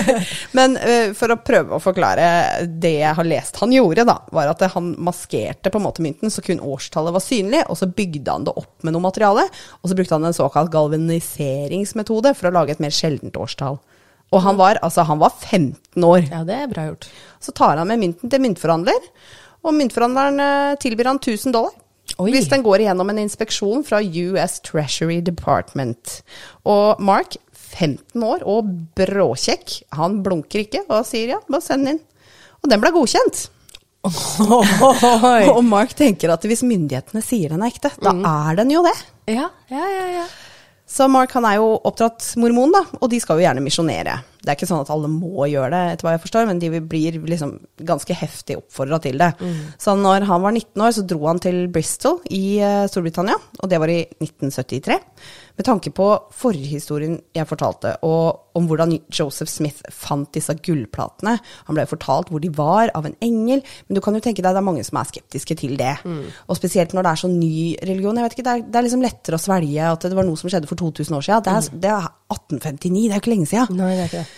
[0.58, 4.48] Men uh, for å prøve å forklare det jeg har lest han gjorde, da, var
[4.52, 8.32] at han maskerte på en måte mynten så kun årstallet var synlig, og så bygde
[8.32, 9.44] han det opp med noe materiale,
[9.80, 13.80] og så brukte han en såkalt galvaniseringsmetode for å lage et mer sjeldent årstall.
[14.34, 16.26] Og han var, altså, han var 15 år.
[16.26, 17.08] ja, det er bra gjort.
[17.42, 19.08] Så tar han med mynten til myntforhandler,
[19.64, 21.74] og myntforhandleren eh, tilbyr han 1000 dollar.
[22.20, 22.28] Oi.
[22.34, 26.20] Hvis den går igjennom en inspeksjon fra US Treasury Department.
[26.68, 27.38] Og Mark,
[27.74, 28.68] 15 år og
[28.98, 32.04] bråkjekk, han blunker ikke og sier ja, bare send den inn.
[32.62, 33.48] Og den ble godkjent.
[35.56, 38.92] Og Mark tenker at hvis myndighetene sier den er ekte, da er den jo det.
[39.32, 40.04] Ja, ja, ja.
[40.18, 40.24] ja.
[40.94, 44.20] Så Mark han er jo oppdratt mormon, da, og de skal jo gjerne misjonere.
[44.44, 46.70] Det er ikke sånn at alle må gjøre det, etter hva jeg forstår, men de
[46.80, 49.32] blir liksom ganske heftig oppfordra til det.
[49.80, 53.72] Så når han var 19 år, så dro han til Bristol i eh, Storbritannia, og
[53.72, 55.00] det var i 1973.
[55.54, 61.36] Med tanke på forhistorien jeg fortalte, og om hvordan Joseph Smith fant disse gullplatene.
[61.68, 64.54] Han ble fortalt hvor de var, av en engel, men du kan jo tenke deg
[64.54, 65.96] det er mange som er skeptiske til det.
[66.46, 68.18] Og spesielt når det er så ny religion.
[68.18, 70.38] Jeg vet ikke, det er, det er liksom lettere å svelge at det var noe
[70.38, 71.46] som skjedde for 2000 år siden.
[71.46, 73.78] Det er, det er 1859, det er jo ikke lenge siden.
[73.78, 74.33] Nei, det er ikke det.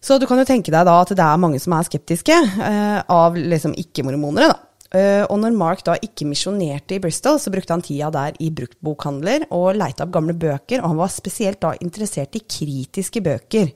[0.00, 3.00] Så du kan jo tenke deg da at det er mange som er skeptiske, eh,
[3.04, 4.66] av liksom ikke-mormonere, da.
[4.90, 8.48] Eh, og når Mark da ikke misjonerte i Bristol, så brukte han tida der i
[8.50, 13.70] bruktbokhandler og leita opp gamle bøker, og han var spesielt da interessert i kritiske bøker.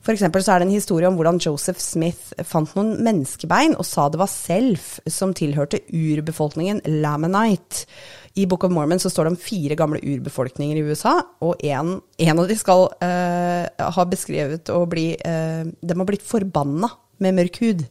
[0.00, 3.84] For eksempel så er det en historie om hvordan Joseph Smith fant noen menneskebein og
[3.84, 7.84] sa det var self som tilhørte urbefolkningen Lamanite.
[8.40, 11.96] I Book of Mormon så står det om fire gamle urbefolkninger i USA, og en,
[12.00, 16.88] en av de skal uh, ha beskrevet å bli uh, De har blitt forbanna
[17.20, 17.84] med mørk hud.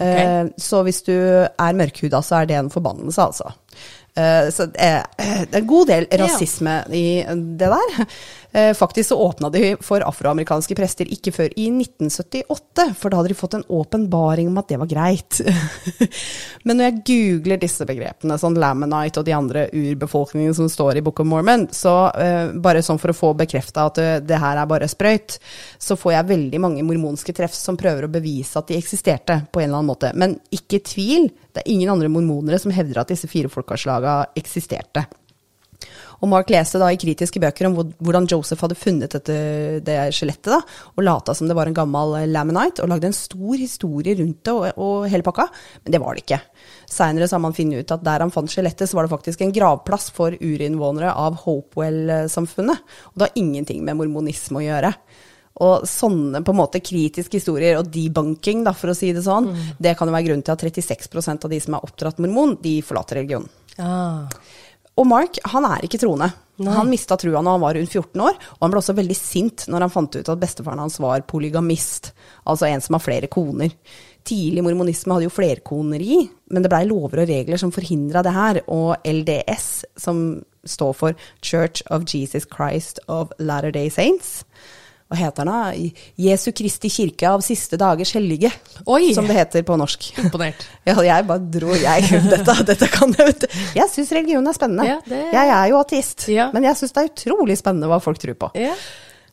[0.00, 3.52] Eh, så hvis du er mørkhuda, så er det en forbannelse, altså.
[4.16, 5.04] Eh, så det er,
[5.46, 7.06] det er en god del rasisme i
[7.60, 8.00] det der.
[8.54, 13.32] Eh, faktisk så åpna de for afroamerikanske prester ikke før i 1978, for da hadde
[13.32, 15.40] de fått en åpenbaring om at det var greit.
[16.62, 21.02] Men når jeg googler disse begrepene, sånn Lamanite og de andre urbefolkningene som står i
[21.02, 24.62] Book of Mormon, så uh, bare sånn for å få bekrefta at det, det her
[24.62, 25.40] er bare sprøyt,
[25.82, 29.64] så får jeg veldig mange mormonske treff som prøver å bevise at de eksisterte på
[29.64, 30.14] en eller annen måte.
[30.14, 35.08] Men ikke tvil, det er ingen andre mormonere som hevder at disse fire folkeslaga eksisterte.
[36.20, 39.36] Og Mark leste da i kritiske bøker om hvordan Joseph hadde funnet dette,
[39.84, 40.60] det skjelettet, da,
[40.94, 44.54] og lata som det var en gammel laminite, og lagde en stor historie rundt det
[44.54, 45.48] og, og hele pakka,
[45.84, 46.40] men det var det ikke.
[46.90, 49.54] Seinere har man funnet ut at der han fant skjelettet, så var det faktisk en
[49.54, 54.92] gravplass for urinnvånere av Hopewell-samfunnet, og det har ingenting med mormonisme å gjøre.
[55.62, 59.52] Og sånne på en måte kritiske historier og debunking, da, for å si det sånn,
[59.52, 59.66] mm.
[59.86, 62.80] det kan jo være grunnen til at 36% av de som er oppdratt mormon, de
[62.82, 63.50] forlater religionen.
[63.78, 64.26] Ah.
[64.94, 66.30] Og Mark han er ikke troende.
[66.62, 66.70] Nei.
[66.76, 69.64] Han mista trua når han var rundt 14 år, og han ble også veldig sint
[69.70, 72.12] når han fant ut at bestefaren hans var polygamist,
[72.46, 73.74] altså en som har flere koner.
[74.24, 76.20] Tidlig mormonisme hadde jo flerkoneri,
[76.54, 79.66] men det blei lover og regler som forhindra det her, og LDS,
[79.98, 80.22] som
[80.64, 84.44] står for Church of Jesus Christ of Latter-day Saints,
[85.12, 85.90] hva heter den da?
[86.24, 88.50] Jesu Kristi kirke av siste dagers hellige,
[88.88, 89.12] Oi.
[89.14, 90.10] som det heter på norsk.
[90.22, 90.64] Imponert.
[90.88, 92.08] Ja, jeg bare dro, jeg.
[92.32, 93.60] Dette, dette kan jeg, vet du.
[93.76, 94.84] Jeg syns religion er spennende.
[94.88, 95.20] Ja, det...
[95.32, 96.50] Jeg er jo ateist, ja.
[96.52, 98.50] men jeg syns det er utrolig spennende hva folk tror på.
[98.60, 98.74] Ja.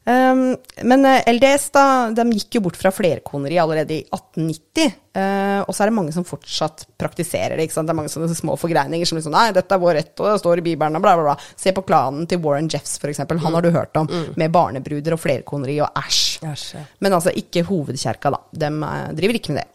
[0.02, 4.96] Um, men eh, LDS da, de gikk jo bort fra flerkoneri allerede i 1890.
[5.12, 7.68] Uh, og så er det mange som fortsatt praktiserer det.
[7.68, 7.90] ikke sant?
[7.90, 10.40] Det er mange sånne små forgreininger som liksom Nei, dette er vår rett, og det
[10.42, 11.52] står i Bibelen, og bla, bla, bla.
[11.60, 13.42] Se på klanen til Warren Jeffs, eksempel.
[13.46, 14.10] Han har du hørt om.
[14.10, 14.32] Mm.
[14.42, 16.24] Med barnebruder og flerkoneri og æsj.
[16.48, 16.56] Ja.
[17.06, 18.42] Men altså ikke hovedkjerka, da.
[18.66, 19.70] De uh, driver ikke med det.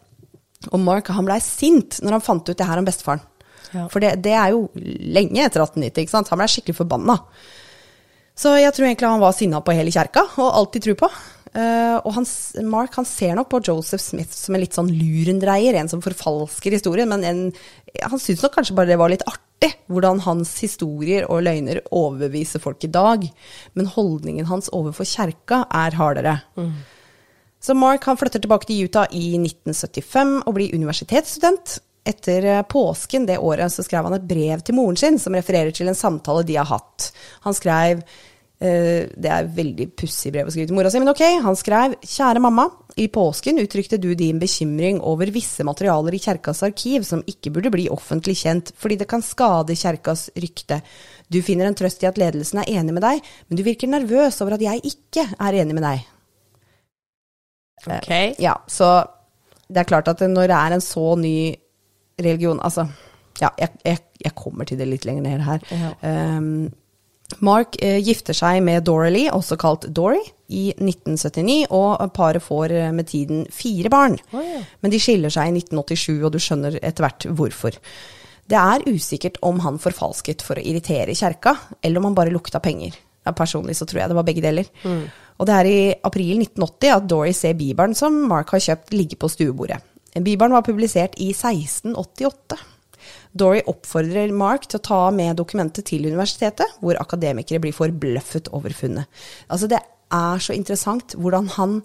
[0.73, 3.23] Og Mark han blei sint når han fant ut det her om bestefaren.
[3.71, 3.85] Ja.
[3.91, 6.31] For det, det, er jo lenge etter 1890, ikke sant.
[6.33, 7.17] Han blei skikkelig forbanna.
[8.37, 11.09] Så jeg tror egentlig han var sinna på hele kjerka, og alltid tror på.
[11.57, 12.27] Uh, og han,
[12.69, 16.75] Mark han ser nok på Joseph Smith som en litt sånn lurendreier, en som forfalsker
[16.75, 17.39] historien, men en,
[18.03, 22.61] han syns nok kanskje bare det var litt artig hvordan hans historier og løgner overbeviser
[22.61, 23.25] folk i dag.
[23.73, 26.35] Men holdningen hans overfor kjerka er hardere.
[26.59, 26.75] Mm.
[27.63, 31.79] Så Mark han flytter tilbake til Utah i 1975 og blir universitetsstudent.
[32.07, 35.75] Etter eh, påsken det året så skrev han et brev til moren sin som refererer
[35.75, 37.11] til en samtale de har hatt.
[37.45, 38.03] Han skrev
[38.57, 41.19] Uh, det er veldig pussig brev å skrive til mora si, men ok.
[41.45, 42.63] Han skrev Kjære mamma.
[42.97, 47.69] I påsken uttrykte du din bekymring over visse materialer i kjerkas arkiv som ikke burde
[47.75, 50.79] bli offentlig kjent, fordi det kan skade kjerkas rykte.
[51.29, 54.41] Du finner en trøst i at ledelsen er enig med deg, men du virker nervøs
[54.41, 56.09] over at jeg ikke er enig med deg.
[57.85, 58.09] Ok.
[58.09, 58.89] Uh, ja, så
[59.69, 61.37] det er klart at når det er en så ny
[62.17, 62.87] religion Altså,
[63.41, 65.63] ja, jeg, jeg, jeg kommer til det litt lenger ned her.
[65.71, 65.93] Ja.
[66.37, 66.69] Um,
[67.43, 72.91] Mark eh, gifter seg med Dorely, også kalt Dory, i 1979, og paret får eh,
[72.95, 74.15] med tiden fire barn.
[74.31, 74.61] Oh, ja.
[74.81, 77.75] Men de skiller seg i 1987, og du skjønner etter hvert hvorfor.
[78.47, 82.63] Det er usikkert om han forfalsket for å irritere kjerka, eller om han bare lukta
[82.63, 82.95] penger.
[83.27, 84.71] Ja, personlig så tror jeg det var begge deler.
[84.87, 85.03] Mm.
[85.37, 89.19] Og det er i april 1980 at Dory ser bibelen som Mark har kjøpt, ligge
[89.19, 89.81] på stuebordet.
[90.23, 92.57] Bibelen var publisert i 1688.
[93.37, 98.73] Dory oppfordrer Mark til å ta med dokumentet til universitetet, hvor akademikere blir forbløffet over
[98.75, 99.09] funnet.
[99.51, 99.81] Altså, det
[100.13, 101.81] er så interessant hvordan han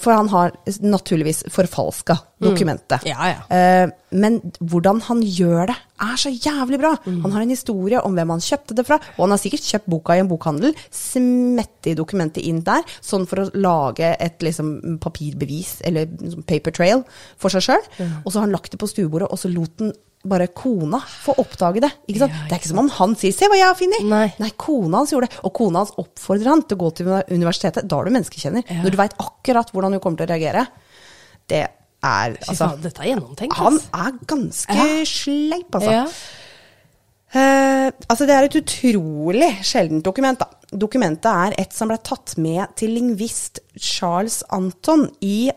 [0.00, 3.04] For han har naturligvis forfalska dokumentet.
[3.04, 3.10] Mm.
[3.10, 3.40] Ja, ja.
[3.56, 6.92] Eh, men hvordan han gjør det, er så jævlig bra.
[7.06, 7.20] Mm.
[7.24, 9.90] Han har en historie om hvem han kjøpte det fra, og han har sikkert kjøpt
[9.94, 15.76] boka i en bokhandel, smette dokumentet inn der, sånn for å lage et liksom, papirbevis,
[15.88, 16.10] eller
[16.48, 17.04] paper trail,
[17.40, 17.86] for seg sjøl.
[17.98, 18.16] Mm.
[18.24, 21.38] Og så har han lagt det på stuebordet, og så lot han bare kona får
[21.42, 21.90] oppdage det.
[22.08, 22.32] Ikke sant?
[22.32, 24.38] Ja, det er ikke som om han sier 'se hva jeg har funnet'.
[24.38, 24.50] Nei.
[24.56, 25.38] kona hans gjorde det.
[25.44, 27.88] Og kona hans oppfordrer han til å gå til universitetet.
[27.88, 28.62] Da er du menneskekjenner.
[28.68, 28.82] Ja.
[28.82, 30.66] Når du veit akkurat hvordan hun kommer til å reagere.
[31.48, 31.68] Det
[32.02, 33.54] er altså faen, dette er gjennomtenkt.
[33.54, 35.04] Han er ganske Ja.
[35.04, 35.90] sleip, altså.
[35.90, 36.06] Ja.
[37.34, 40.38] Uh, altså det er et utrolig sjeldent dokument.
[40.38, 40.46] da.
[40.76, 45.50] Dokumentet er et som ble tatt med til lingvist Charles Anton i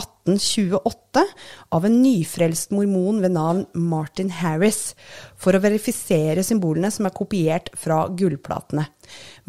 [0.00, 1.22] 1828
[1.76, 4.94] av en nyfrelst mormon ved navn Martin Harris,
[5.40, 8.86] for å verifisere symbolene som er kopiert fra gullplatene.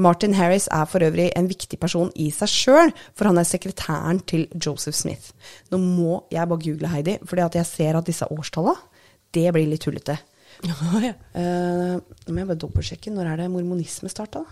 [0.01, 4.21] Martin Harris er for øvrig en viktig person i seg sjøl, for han er sekretæren
[4.27, 5.31] til Joseph Smith.
[5.71, 8.79] Nå må jeg bare google Heidi, at jeg ser at disse årstallene,
[9.31, 10.17] det blir litt tullete.
[11.07, 11.13] ja.
[11.33, 13.13] Eh, Nå må jeg bare dobbeltsjekke.
[13.15, 14.43] Når er det mormonisme starta?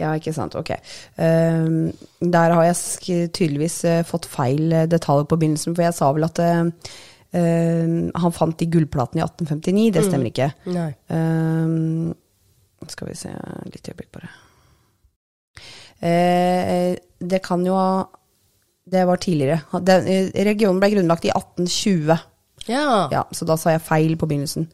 [0.00, 0.56] Ja, ikke sant.
[0.56, 0.72] Ok.
[0.72, 1.70] Eh,
[2.20, 6.26] der har jeg tydeligvis uh, fått feil eh, detaljer på begynnelsen, for jeg sa vel
[6.26, 6.64] at eh,
[7.30, 9.90] han fant de gullplatene i 1859.
[9.96, 10.50] Det stemmer ikke.
[10.72, 10.90] Nei.
[11.12, 13.34] Eh, skal vi se
[13.70, 14.32] litt øyeblikk, bare.
[16.00, 17.76] Eh, det kan jo
[18.90, 19.60] Det var tidligere.
[19.84, 22.16] Den, regionen ble grunnlagt i 1820.
[22.70, 23.08] Ja.
[23.10, 24.68] Ja, så da sa jeg feil på begynnelsen.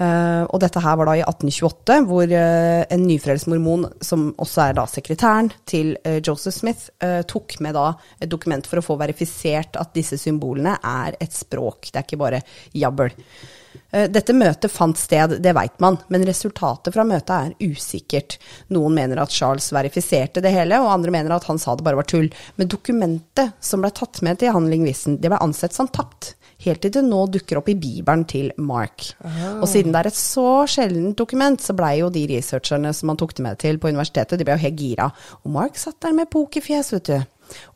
[0.00, 4.62] Uh, og dette her var da i 1828, hvor uh, en nyfrelst mormon, som også
[4.68, 6.88] er da sekretæren til uh, Joseph Smith,
[7.28, 11.90] tok med da et dokument for å få verifisert at disse symbolene er et språk.
[11.90, 12.44] Det er ikke bare
[12.76, 13.12] jabbel.
[13.90, 18.36] Dette møtet fant sted, det veit man, men resultatet fra møtet er usikkert.
[18.74, 21.98] Noen mener at Charles verifiserte det hele, og andre mener at han sa det bare
[21.98, 22.28] var tull.
[22.58, 26.34] Men dokumentet som ble tatt med til han lingvisten, det ble ansett som tapt.
[26.60, 29.06] Helt til det nå dukker opp i bibelen til Mark.
[29.62, 33.16] Og siden det er et så sjeldent dokument, så blei jo de researcherne som han
[33.20, 35.06] tok det med til på universitetet, de ble jo helt gira.
[35.44, 37.18] Og Mark satt der med pokerfjes, vet du.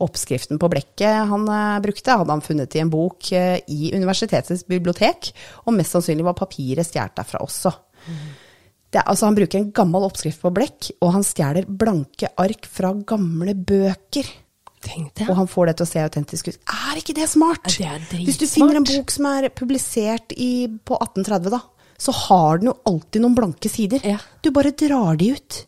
[0.04, 4.62] Oppskriften på blekket han eh, brukte, hadde han funnet i en bok eh, i universitetets
[4.70, 5.32] bibliotek,
[5.64, 7.72] og mest sannsynlig var papiret stjålet derfra også.
[8.04, 12.68] Det, er- altså, han bruker en gammel oppskrift på blekk, og han stjeler blanke ark
[12.70, 14.28] fra gamle bøker.
[14.84, 15.28] Tenk det.
[15.30, 16.58] Og han får det til å se autentisk ut.
[16.90, 17.64] Er ikke det smart?
[17.72, 21.62] Det er Hvis du finner en bok som er publisert i, på 1830, da,
[22.04, 24.04] så har den jo alltid noen blanke sider.
[24.04, 24.18] Ja.
[24.44, 25.60] Du bare drar de ut.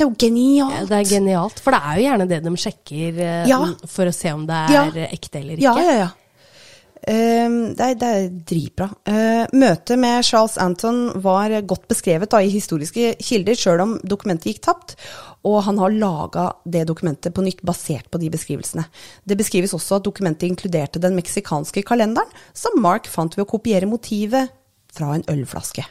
[0.00, 0.76] Det er jo genialt.
[0.78, 3.58] Ja, det er genialt, for det er jo gjerne det de sjekker eh, Ja.
[3.90, 5.66] for å se om det er ekte eller ikke.
[5.66, 6.08] Ja, ja, ja.
[7.10, 8.86] Ehm, det, er, det er dritbra.
[9.08, 14.52] Uh, møtet med Charles Anton var godt beskrevet da, i historiske kilder, sjøl om dokumentet
[14.52, 14.96] gikk tapt.
[15.48, 18.84] Og han har laga det dokumentet på nytt basert på de beskrivelsene.
[19.24, 23.88] Det beskrives også at dokumentet inkluderte den meksikanske kalenderen, som Mark fant ved å kopiere
[23.90, 24.52] motivet
[24.92, 25.86] fra en ølflaske.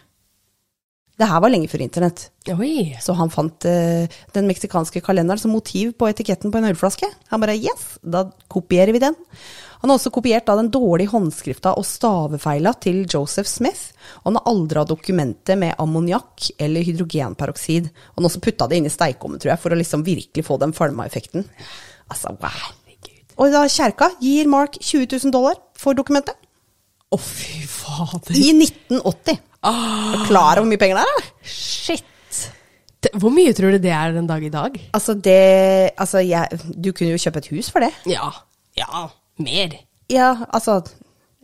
[1.20, 2.30] Det her var lenge før internett.
[2.54, 2.94] Oi.
[3.04, 7.10] Så han fant uh, den meksikanske kalenderen som motiv på etiketten på en ølflaske.
[7.34, 9.18] Han bare yes, da kopierer vi den.
[9.80, 13.94] Han har også kopiert da den dårlige håndskrifta og stavefeila til Joseph Smith.
[14.22, 17.88] Og han har aldra dokumentet med ammoniakk eller hydrogenperoksid.
[17.88, 20.60] Han har også putta det inn i steikeovnen, tror jeg, for å liksom virkelig få
[20.60, 21.48] den falma-effekten.
[22.12, 22.76] Altså, wow.
[23.40, 26.36] Og da kjerka gir Mark 20 000 dollar for dokumentet.
[27.10, 28.36] Å, fy fader.
[28.36, 29.40] I 1980.
[29.70, 31.16] Er du klar over hvor mye penger det er?
[31.16, 31.54] Da?
[31.56, 32.06] Shit.
[33.16, 34.76] Hvor mye tror du det er den dag i dag?
[34.92, 37.94] Altså, det Altså, jeg Du kunne jo kjøpe et hus for det.
[38.12, 38.28] Ja.
[38.76, 39.08] Ja.
[39.40, 39.76] Mer.
[40.12, 40.82] Ja, altså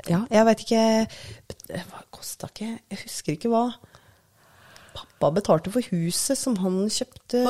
[0.10, 0.82] Ja, jeg veit ikke
[1.72, 3.68] Hva kosta ikke Jeg husker ikke hva
[4.96, 7.42] pappa betalte for huset som han kjøpte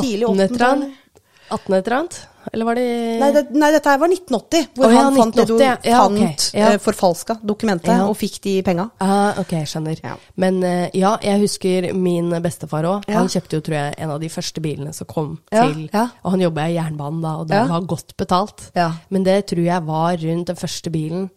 [0.00, 0.86] tidlig 18
[1.50, 1.78] et eller 80-tallet.
[1.78, 1.78] annet?
[1.78, 2.18] 18 et eller annet?
[2.52, 2.84] Eller var det
[3.20, 5.90] Nei, det, nei, dette her var 1980, hvor oh, ja, han fant, det 1980, ja.
[5.90, 6.68] Ja, okay, fant Ja.
[6.72, 8.86] eh, forfalska dokumentet og fikk de penga.
[9.04, 10.00] Ah, ok, skjønner.
[10.40, 13.08] Men eh, ja, jeg husker min bestefar òg.
[13.12, 15.88] Han kjøpte jo, tror jeg, en av de første bilene som kom til.
[15.92, 18.70] Og han jobba i jernbanen da, og det var godt betalt.
[19.10, 21.28] Men det tror jeg var rundt den første bilen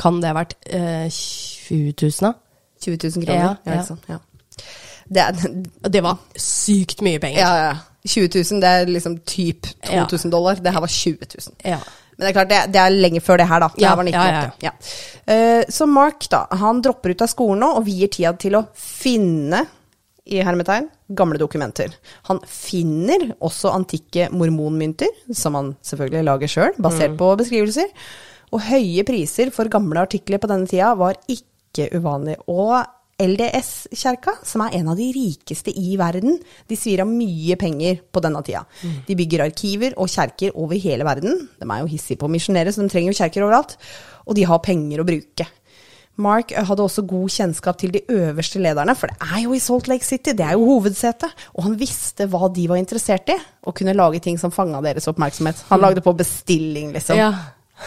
[0.00, 2.32] Kan det ha vært eh, 20 000, da?
[2.82, 3.58] 20 000 kroner.
[3.66, 4.06] Ja, Ja, sant?
[4.08, 4.18] Ja.
[5.12, 5.24] Det
[5.92, 7.40] det var sykt mye penger.
[7.44, 7.72] ja, ja.
[8.02, 10.04] 20 000, det er liksom typ Ja.
[10.08, 10.56] 2000 dollar.
[10.58, 11.52] Det her var 20 000.
[11.64, 11.76] Ja.
[12.16, 13.68] Men det er klart, det, det er lenge før det her, da.
[13.76, 14.56] Det Ja, her var 1980.
[14.62, 15.34] ja, Ja.
[15.34, 18.64] Eh, så Mark, da, han dropper ut av skolen nå og vier tida til å
[18.74, 19.62] finne
[20.26, 21.94] i hermetegn, gamle dokumenter.
[22.28, 27.88] Han finner også antikke mormonmynter, som han selvfølgelig lager sjøl, basert på beskrivelser.
[28.52, 32.36] Og høye priser for gamle artikler på denne tida var ikke uvanlig.
[32.52, 32.82] Og
[33.22, 38.22] LDS-kjerka, som er en av de rikeste i verden, de svir av mye penger på
[38.24, 38.64] denne tida.
[39.06, 41.46] De bygger arkiver og kjerker over hele verden.
[41.60, 43.76] De er jo hissige på å misjonere, så de trenger jo kjerker overalt.
[44.26, 45.48] Og de har penger å bruke.
[46.20, 49.88] Mark hadde også god kjennskap til de øverste lederne, for det er jo i Salt
[49.88, 51.32] Lake City, det er jo hovedsetet.
[51.56, 55.08] Og han visste hva de var interessert i, og kunne lage ting som fanga deres
[55.08, 55.64] oppmerksomhet.
[55.70, 57.16] Han lagde på bestilling, liksom.
[57.16, 57.32] Ja.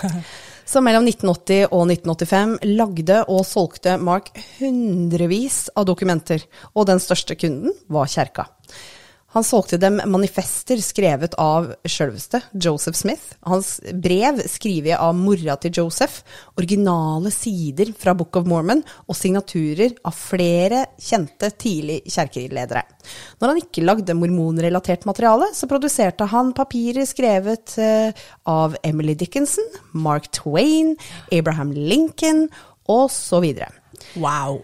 [0.65, 6.41] Så mellom 1980 og 1985 lagde og solgte Mark hundrevis av dokumenter,
[6.73, 8.47] og den største kunden var kjerka.
[9.35, 13.33] Han solgte dem manifester skrevet av sjølveste Joseph Smith.
[13.43, 16.21] Hans brev skrevet av mora til Joseph,
[16.55, 22.85] originale sider fra Book of Mormon og signaturer av flere kjente tidlig kjerkeledere.
[23.41, 28.15] Når han ikke lagde mormonrelatert materiale, så produserte han papirer skrevet eh,
[28.47, 30.95] av Emily Dickinson, Mark Twain,
[31.35, 32.47] Abraham Lincoln
[33.43, 33.67] videre.
[34.15, 34.61] Wow.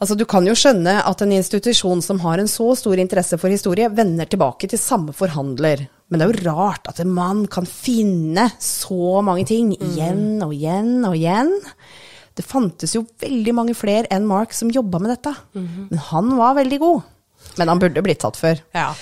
[0.00, 3.52] Altså, du kan jo skjønne at en institusjon som har en så stor interesse for
[3.52, 5.82] historie, vender tilbake til samme forhandler.
[6.08, 10.54] Men det er jo rart at en mann kan finne så mange ting igjen og
[10.56, 11.52] igjen og igjen.
[12.32, 15.34] Det fantes jo veldig mange flere enn Mark som jobba med dette.
[15.92, 17.02] Men han var veldig god.
[17.60, 18.64] Men han burde blitt tatt før.
[18.72, 18.94] Ja.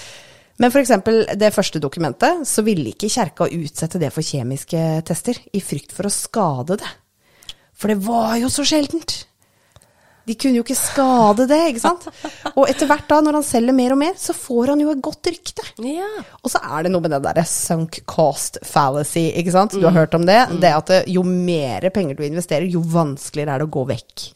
[0.59, 0.91] Men f.eks.
[1.39, 6.11] det første dokumentet, så ville ikke kjerka utsette det for kjemiske tester, i frykt for
[6.11, 6.91] å skade det.
[7.79, 9.28] For det var jo så sjeldent.
[10.29, 12.05] De kunne jo ikke skade det, ikke sant?
[12.55, 15.01] Og etter hvert da, når han selger mer og mer, så får han jo et
[15.05, 15.65] godt rykte.
[15.85, 16.09] ja.
[16.45, 19.75] Og så er det noe med det derre sunk cost fallacy, ikke sant?
[19.79, 20.39] Du har hørt om det?
[20.63, 24.27] Det at jo mer penger du investerer, jo vanskeligere er det å gå vekk.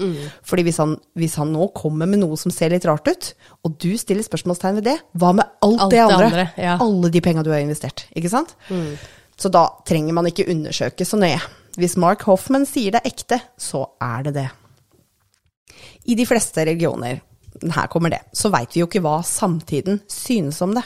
[0.48, 3.76] Fordi hvis han, hvis han nå kommer med noe som ser litt rart ut, og
[3.82, 6.26] du stiller spørsmålstegn ved det, hva med alt, Alt det andre?
[6.32, 6.76] andre, ja.
[6.82, 8.56] Alle de penga du har investert, ikke sant?
[9.38, 11.40] Så da trenger man ikke undersøke så nøye.
[11.80, 14.48] Hvis Mark Hoffman sier det er ekte, så er det det.
[16.04, 17.20] I de fleste religioner,
[17.62, 20.84] her kommer det, så veit vi jo ikke hva samtiden synes om det.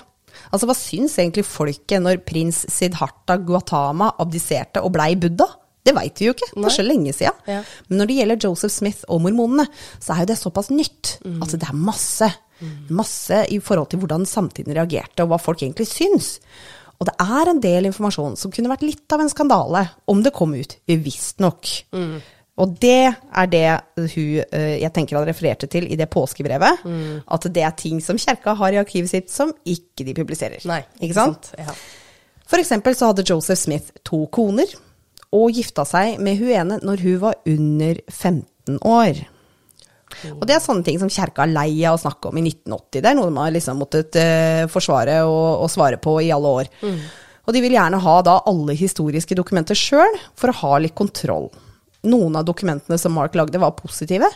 [0.53, 5.49] Altså, hva syns egentlig folket når prins Siddhartha Gautama abdiserte og blei Buddha?
[5.87, 7.31] Det veit vi jo ikke, det er så lenge sia.
[7.47, 7.61] Ja.
[7.87, 9.69] Men når det gjelder Joseph Smith og mormonene,
[10.03, 11.19] så er jo det såpass nytt.
[11.43, 12.29] at det er masse.
[12.91, 16.41] Masse i forhold til hvordan samtiden reagerte, og hva folk egentlig syns.
[16.99, 20.33] Og det er en del informasjon som kunne vært litt av en skandale om det
[20.35, 21.71] kom ut, visstnok.
[22.57, 23.67] Og det er det
[23.99, 26.87] hun eh, jeg tenker han refererte til i det påskebrevet.
[27.37, 30.65] At det er ting som kjerka har i arkivet sitt som ikke de publiserer.
[30.69, 31.53] Nei, ikke sant?
[31.61, 31.75] Ja.
[32.47, 34.71] For eksempel så hadde Joseph Smith to koner,
[35.37, 39.25] og gifta seg med hun ene når hun var under 15 år.
[40.31, 43.03] Og det er sånne ting som kjerka er lei av å snakke om i 1980.
[43.03, 46.53] Det er noe de har liksom måttet uh, forsvare og, og svare på i alle
[46.63, 46.71] år.
[47.47, 51.51] Og de vil gjerne ha da alle historiske dokumenter sjøl, for å ha litt kontroll.
[52.07, 54.29] Noen av dokumentene som Mark lagde var positive,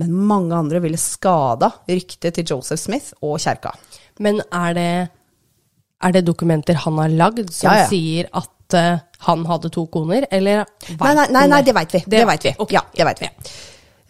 [0.00, 3.72] men mange andre ville skada ryktet til Joseph Smith og kjerka.
[4.22, 4.88] Men er det,
[6.02, 7.88] er det dokumenter han har lagd som Ja, ja.
[7.90, 10.64] sier at uh, han hadde to koner, eller
[10.98, 12.02] Nei, nei, nei, nei det veit vi.
[12.06, 12.54] Det, Det- vet vi.
[12.58, 12.74] Okay.
[12.80, 13.30] Ja, det vet vi.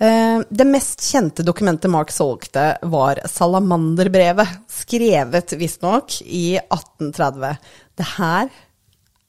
[0.02, 7.56] Uh, det mest kjente dokumentet Mark solgte, var Salamanderbrevet, skrevet visstnok i 1830.
[8.00, 8.48] Det her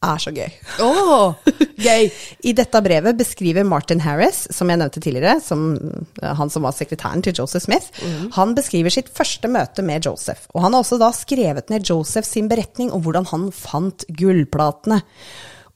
[0.03, 0.49] er så gøy.
[0.83, 1.33] Oh,
[1.79, 2.09] gøy!
[2.49, 5.73] I dette brevet beskriver Martin Harris, som jeg nevnte tidligere, som,
[6.21, 8.03] eh, han som var sekretæren til Joseph Smith,
[8.37, 10.47] han beskriver sitt første møte med Joseph.
[10.53, 15.01] Og han har også da skrevet ned Joseph sin beretning om hvordan han fant gullplatene.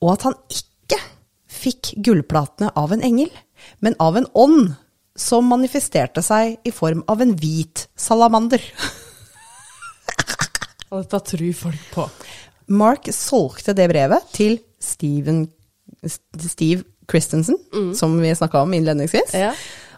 [0.03, 1.01] Og at han ikke
[1.47, 3.31] fikk gullplatene av en engel,
[3.81, 4.75] men av en ånd
[5.17, 8.61] som manifesterte seg i form av en hvit salamander.
[10.87, 12.05] Og dette tror folk på.
[12.67, 15.45] Mark solgte det brevet til Steven,
[16.07, 17.57] Steve Christensen,
[17.95, 19.35] som vi snakka om innledningsvis.
[19.37, 19.53] Ja.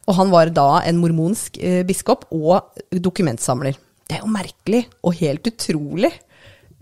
[0.09, 3.77] Og han var da en mormonsk eh, biskop og dokumentsamler.
[4.09, 6.11] Det er jo merkelig og helt utrolig.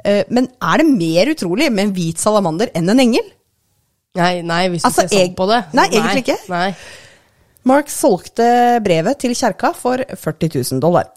[0.03, 3.33] Eh, men er det mer utrolig med en hvit salamander enn en engel?
[4.17, 5.59] Nei, nei, hvis du Altså, ser sånn på det.
[5.77, 6.37] Nei, egentlig ikke.
[6.51, 6.69] Nei.
[7.67, 8.47] Mark solgte
[8.83, 11.09] brevet til kjerka for 40 000 dollar.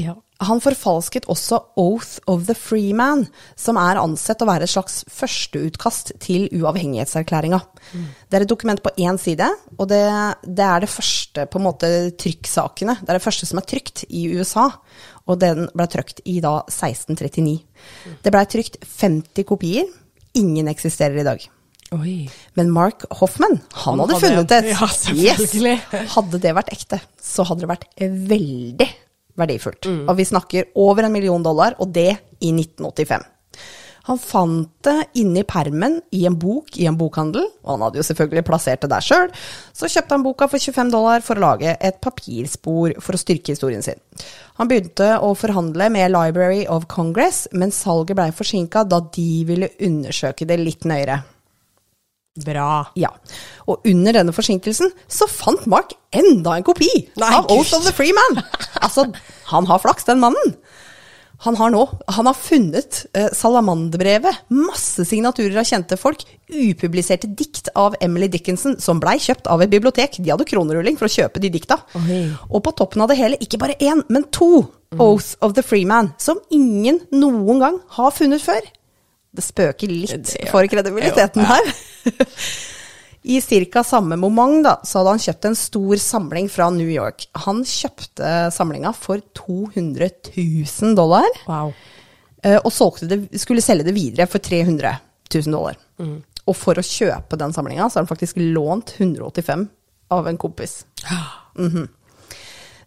[0.00, 0.16] Ja.
[0.48, 3.26] Han forfalsket også Oath of the Free Man,
[3.56, 7.60] som er ansett å være et slags førsteutkast til uavhengighetserklæringa.
[7.92, 10.02] Det er et dokument på én side, og det,
[10.44, 12.98] det er det første på en måte trykksakene.
[13.02, 14.68] Det er det første som er trykt i USA,
[15.24, 17.58] og den ble trykt i da 1639.
[18.24, 19.90] Det blei trykt 50 kopier.
[20.34, 21.44] Ingen eksisterer i dag.
[21.94, 22.24] Oi.
[22.58, 24.70] Men Mark Hoffman, han, Han hadde hadde funnet et.
[24.74, 24.88] Ja,
[25.38, 26.08] selvfølgelig.
[26.16, 28.88] Hadde det vært ekte, så hadde det vært veldig
[29.40, 29.86] verdifullt.
[29.86, 30.02] Mm.
[30.08, 33.30] Og vi snakker over en million dollar, og det i 1985.
[34.04, 38.04] Han fant det inni permen i en bok i en bokhandel, og han hadde jo
[38.04, 39.30] selvfølgelig plassert det der sjøl.
[39.72, 43.56] Så kjøpte han boka for 25 dollar for å lage et papirspor for å styrke
[43.56, 44.02] historien sin.
[44.60, 49.72] Han begynte å forhandle med Library of Congress, men salget blei forsinka da de ville
[49.88, 51.22] undersøke det litt nøyere.
[52.42, 52.88] Bra.
[52.98, 53.12] Ja.
[53.70, 56.88] Og under denne forsinkelsen så fant Mark enda en kopi
[57.20, 58.42] Nei, av Oath of the Free Man.
[58.84, 59.06] Altså,
[59.52, 60.56] han har flaks, den mannen.
[61.44, 61.82] Han har nå
[62.16, 68.78] han har funnet eh, Salamanderbrevet, masse signaturer av kjente folk, upubliserte dikt av Emily Dickinson,
[68.82, 70.18] som blei kjøpt av et bibliotek.
[70.18, 71.78] De hadde kronerulling for å kjøpe de dikta.
[72.00, 72.24] Oi.
[72.50, 74.64] Og på toppen av det hele, ikke bare én, men to
[74.94, 78.62] Oath of the Free Man, som ingen noen gang har funnet før.
[79.34, 81.70] Det spøker litt for kredibiliteten her.
[83.24, 83.82] I ca.
[83.82, 87.24] samme moment da, så hadde han kjøpt en stor samling fra New York.
[87.46, 91.72] Han kjøpte samlinga for 200 000 dollar, Wow.
[92.44, 94.92] eh, og det, skulle selge det videre for 300
[95.32, 95.80] 000 dollar.
[96.44, 99.68] Og for å kjøpe den samlinga, så har han faktisk lånt 185
[100.12, 100.84] av en kompis.
[101.56, 101.88] Mm Eh,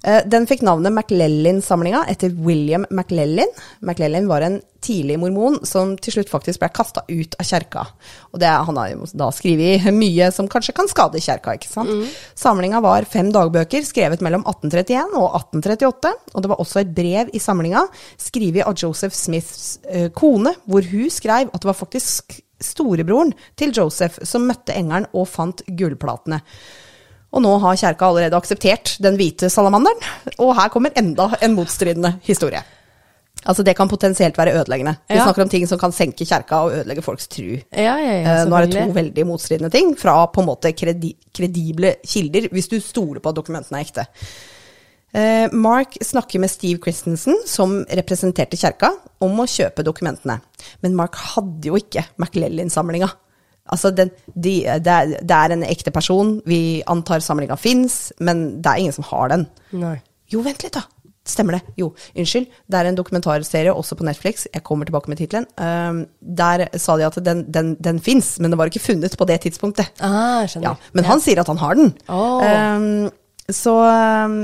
[0.03, 3.49] Den fikk navnet McLellin-samlinga etter William McLellin.
[3.81, 7.83] McLellin var en tidlig mormon som til slutt faktisk ble kasta ut av kjerka.
[8.31, 12.15] Og det, han har jo da skrevet mye som kanskje kan skade kjerka, ikke sant.
[12.37, 17.31] Samlinga var fem dagbøker skrevet mellom 1831 og 1838, og det var også et brev
[17.33, 17.85] i samlinga
[18.21, 23.73] skrevet av Joseph Smiths uh, kone, hvor hun skrev at det var faktisk storebroren til
[23.75, 26.41] Joseph som møtte engelen og fant gullplatene.
[27.35, 29.99] Og nå har kjerka allerede akseptert den hvite salamanderen,
[30.39, 32.63] og her kommer enda en motstridende historie.
[33.47, 34.97] Altså Det kan potensielt være ødeleggende.
[35.07, 35.23] Vi Ja.
[35.23, 37.61] snakker om ting som kan senke kjerka og ødelegge folks tru.
[37.71, 41.15] Ja, ja, Eh, Nå er det to veldig motstridende ting fra på en måte kredi
[41.33, 44.07] kredible kilder, hvis du stoler på at dokumentene er ekte.
[45.13, 50.41] Eh, Mark snakker med Steve Christensen, som representerte kjerka, om å kjøpe dokumentene.
[50.83, 53.09] Men Mark hadde jo ikke McLellin-samlinga.
[53.73, 58.61] Altså, den, de, det, er, det er en ekte person, vi antar samlinga fins, men
[58.61, 59.47] det er ingen som har den.
[59.75, 59.97] Nei.
[60.31, 60.85] Jo, vent litt, da.
[61.27, 61.73] Stemmer det?
[61.79, 62.47] Jo, unnskyld.
[62.71, 64.45] Det er en dokumentarserie også på Netflix.
[64.53, 65.47] Jeg kommer tilbake med tittelen.
[65.59, 69.27] Um, der sa de at den, den, den fins, men den var ikke funnet på
[69.27, 69.91] det tidspunktet.
[69.99, 70.69] Ah, skjønner.
[70.71, 71.91] Ja, men han sier at han har den.
[72.07, 72.39] Oh.
[72.39, 73.11] Um,
[73.51, 74.39] så um,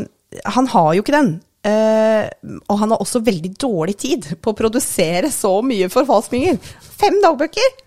[0.57, 1.33] han har jo ikke den.
[1.63, 2.27] Uh,
[2.67, 6.59] og han har også veldig dårlig tid på å produsere så mye forfalskninger.
[6.99, 7.79] Fem dagbøker!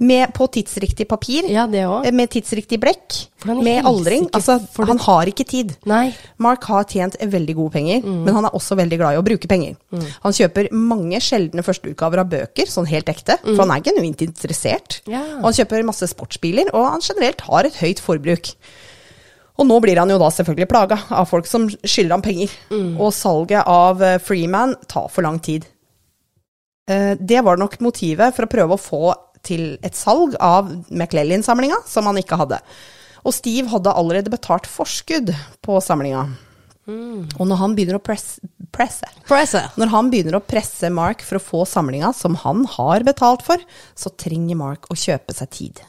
[0.00, 1.44] Med, på tidsriktig papir.
[1.52, 2.06] Ja, det òg.
[2.08, 3.18] eh, Med tidsriktig blekk.
[3.44, 4.30] Med aldring.
[4.32, 4.54] Altså,
[4.88, 5.74] han har ikke tid.
[5.84, 6.14] Nei.
[6.38, 9.46] Mark har tjent veldig gode penger, men han er også veldig glad i å bruke
[9.48, 9.76] penger.
[10.22, 15.00] Han kjøper mange sjeldne førsteutgaver av bøker, sånn helt ekte, for han er genuint interessert.
[15.06, 15.20] Ja.
[15.42, 18.54] Og han kjøper masse sportsbiler, og han generelt har et høyt forbruk.
[19.60, 22.48] Og nå blir han jo da selvfølgelig plaga av folk som skylder ham penger.
[22.96, 25.66] Og salget av eh, Freeman tar for lang tid.
[26.88, 29.12] Eh, Det var nok motivet for å prøve å få
[29.46, 32.60] til et salg av McLellin-samlinga, som han ikke hadde.
[33.24, 35.32] Og Steve hadde allerede betalt forskudd
[35.64, 36.28] på samlinga.
[36.90, 38.40] Og når han begynner å presse,
[38.74, 39.62] presse Presse.
[39.78, 43.62] Når han begynner å presse Mark for å få samlinga som han har betalt for,
[43.94, 45.82] så trenger Mark å kjøpe seg tid.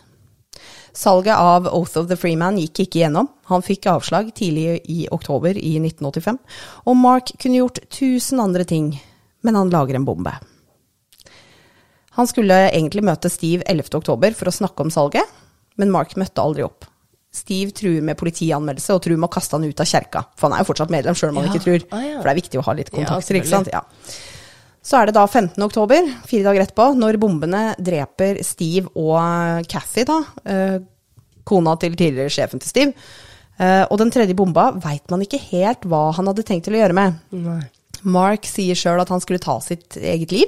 [0.94, 3.30] Salget av Oath of the Freeman gikk ikke gjennom.
[3.48, 6.42] Han fikk avslag tidlig i oktober i 1985.
[6.86, 8.92] Og Mark kunne gjort tusen andre ting,
[9.42, 10.36] men han lager en bombe.
[12.18, 13.94] Han skulle egentlig møte Steve 11.
[14.02, 15.28] oktober for å snakke om salget,
[15.80, 16.86] men Mark møtte aldri opp.
[17.32, 20.26] Steve truer med politianmeldelse og truer med å kaste han ut av kjerka.
[20.36, 21.54] For han er jo fortsatt medlem, sjøl om han Ja.
[21.54, 21.86] ikke tror.
[21.96, 22.18] Ah, ja.
[22.20, 23.70] For det er viktig å ha litt Ja, kontakter, ikke sant.
[23.72, 23.82] Ja.
[24.84, 25.64] Så er det da 15.
[25.64, 30.80] oktober, fire dager etterpå, når bombene dreper Steve og Cathy, da, eh,
[31.46, 32.94] kona til tidligere sjefen til Steve.
[33.60, 36.82] Eh, og den tredje bomba veit man ikke helt hva han hadde tenkt til å
[36.82, 37.20] gjøre med.
[37.32, 37.62] Nei.
[38.04, 40.48] Mark sier sjøl at han skulle ta sitt eget liv,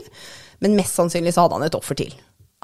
[0.63, 2.15] men mest sannsynlig så hadde han et offer til.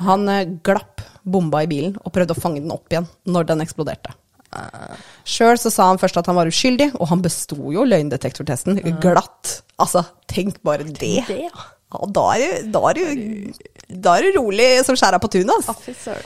[0.06, 3.64] Han eh, glapp bomba i bilen og prøvde å fange den opp igjen når den
[3.66, 4.16] eksploderte.
[5.30, 9.60] Sjøl så sa han først at han var uskyldig, og han besto jo løgndetektortesten glatt.
[9.78, 11.20] Altså, tenk bare det.
[11.30, 11.68] ja.
[11.90, 16.20] Da er du, da er du, da er du rolig som skjæra på tunet, altså.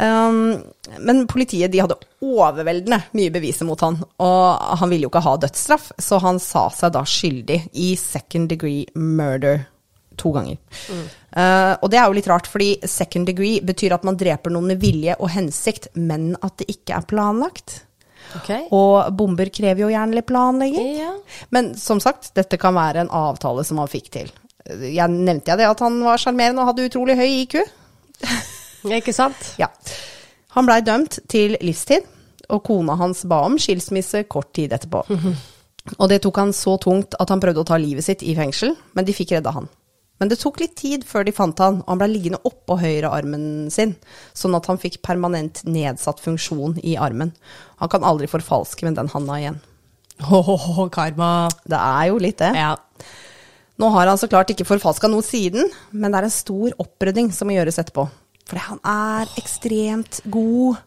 [0.00, 0.64] Um,
[1.06, 5.36] men politiet de hadde overveldende mye beviser mot han, og han ville jo ikke ha
[5.44, 9.66] dødsstraff, så han sa seg da skyldig i second degree murder
[10.20, 10.58] to ganger.
[11.34, 14.70] Uh, og det er jo litt rart, fordi second degree betyr at man dreper noen
[14.72, 17.80] med vilje og hensikt, men at det ikke er planlagt.
[18.40, 18.64] Okay.
[18.74, 20.88] Og bomber krever jo gjerne litt planlegging.
[20.98, 21.12] Ja.
[21.54, 24.32] Men som sagt, dette kan være en avtale som han fikk til.
[24.64, 27.58] Jeg nevnte jeg det at han var sjarmerende og hadde utrolig høy IQ?
[28.98, 29.54] Ikke sant?
[29.60, 29.68] Ja.
[30.56, 32.06] Han blei dømt til livstid,
[32.52, 35.04] og kona hans ba om skilsmisse kort tid etterpå.
[35.98, 38.72] Og det tok han så tungt at han prøvde å ta livet sitt i fengsel,
[38.96, 39.68] men de fikk redda han.
[40.22, 43.68] Men det tok litt tid før de fant han, og han ble liggende oppå høyrearmen
[43.74, 43.96] sin,
[44.36, 47.34] sånn at han fikk permanent nedsatt funksjon i armen.
[47.82, 49.60] Han kan aldri forfalske med den handa igjen.
[50.22, 51.50] Ho-ho-ho, karma.
[51.66, 52.52] Det er jo litt det.
[52.54, 52.76] Ja.
[53.82, 57.32] Nå har han så klart ikke forfalska noe siden, men det er en stor opprydding
[57.34, 58.06] som må gjøres etterpå.
[58.46, 60.78] For han er ekstremt god.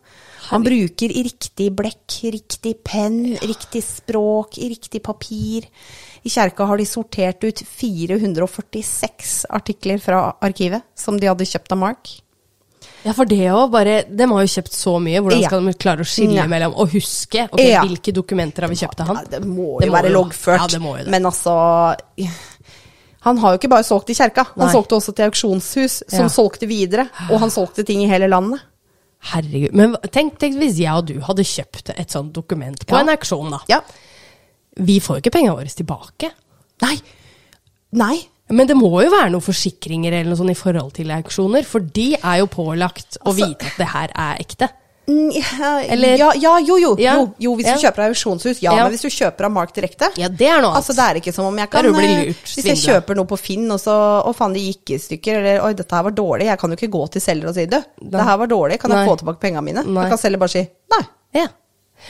[0.47, 5.67] Han bruker i riktig blekk, riktig penn, riktig språk, i riktig papir.
[6.27, 11.79] I kjerka har de sortert ut 446 artikler fra arkivet som de hadde kjøpt av
[11.85, 12.09] Mark.
[13.05, 15.21] Ja, for det òg, De har jo kjøpt så mye.
[15.23, 15.47] Hvordan Ja.
[15.47, 16.47] skal de klare å skille Ja.
[16.47, 17.81] mellom og huske okay, Ja.
[17.83, 19.15] hvilke dokumenter har vi kjøpt av han?
[19.17, 20.59] Ja, det må Det jo må være loggført.
[20.59, 21.07] Ja, det må jo det.
[21.11, 21.95] Men altså
[23.21, 24.73] Han har jo ikke bare solgt i kjerka, han Nei.
[24.73, 26.27] solgte også til auksjonshus, som Ja.
[26.29, 27.09] solgte videre.
[27.29, 28.61] Og han solgte ting i hele landet.
[29.19, 29.73] Herregud.
[29.73, 32.99] Men tenk, tenk hvis jeg og du hadde kjøpt et sånt dokument på Ja.
[33.01, 33.59] en auksjon, da.
[33.67, 33.81] Ja.
[34.79, 36.31] Vi får jo ikke pengene våre tilbake.
[36.81, 36.95] Nei.
[37.97, 38.17] Nei.
[38.49, 41.79] Men det må jo være noen forsikringer eller noe sånt i forhold til auksjoner, for
[41.83, 44.69] de er jo pålagt å Altså- vite at det her er ekte.
[45.07, 47.15] Mm, ja, Eller- ja, ja, jo, jo, Ja.
[47.15, 47.55] jo, jo.
[47.55, 47.75] Hvis Ja.
[47.75, 48.75] du kjøper av auksjonshus, ja.
[48.75, 50.83] Men hvis du kjøper av Mark direkte Ja, det er noe annet.
[50.83, 53.39] Altså, det er ikke som om jeg kan eh, lurt, Hvis jeg kjøper noe på
[53.39, 56.43] Finn, og så Å, faen, det gikk i stykker, eller Oi, dette her var dårlig.
[56.47, 58.91] Jeg kan jo ikke gå til selger og si du, Det her var dårlig, kan
[58.91, 59.07] jeg Nei.
[59.07, 59.85] få tilbake pengene mine?
[59.87, 60.01] Nei.
[60.03, 60.59] Jeg kan selger bare si
[60.91, 61.07] nei.
[61.35, 61.47] Ja.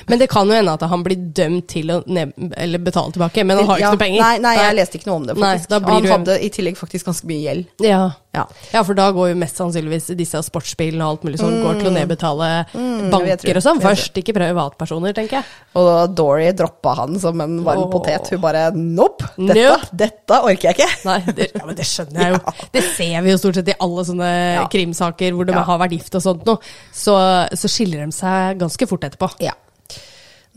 [0.08, 3.66] Men det kan jo hende at han blir dømt til å betale tilbake, men han
[3.72, 4.22] har Ja, ikke noe penger.
[4.22, 5.70] Nei, nei, jeg leste ikke noe om det, Nei, faktisk.
[5.70, 7.66] da blir han du- hadde i tillegg faktisk ganske mye gjeld.
[7.82, 8.12] Ja.
[8.38, 8.44] Ja.
[8.72, 11.88] ja, for da går jo mest sannsynligvis disse sportsbilene og alt mulig sånn går til
[11.90, 13.10] å nedbetale Mm.
[13.10, 15.46] banker og sånn først, ikke privatpersoner, tenker jeg.
[15.76, 17.90] Og Dory droppa han som en varm oh.
[17.90, 18.30] potet.
[18.30, 19.90] Hun bare nope, dette, Nope.
[19.92, 20.90] dette orker jeg ikke.
[21.06, 22.54] Nei, det, ja, men det skjønner jeg jo.
[22.78, 24.68] Det ser vi jo stort sett i alle sånne Ja.
[24.68, 25.64] krimsaker hvor de Ja.
[25.64, 26.60] har vært gift og sånt noe.
[26.94, 27.16] Så,
[27.58, 29.32] så skiller de seg ganske fort etterpå.
[29.42, 29.54] Ja.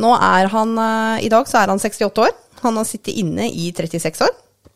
[0.01, 2.33] Nå er han eh, I dag så er han 68 år.
[2.65, 4.35] Han har sittet inne i 36 år,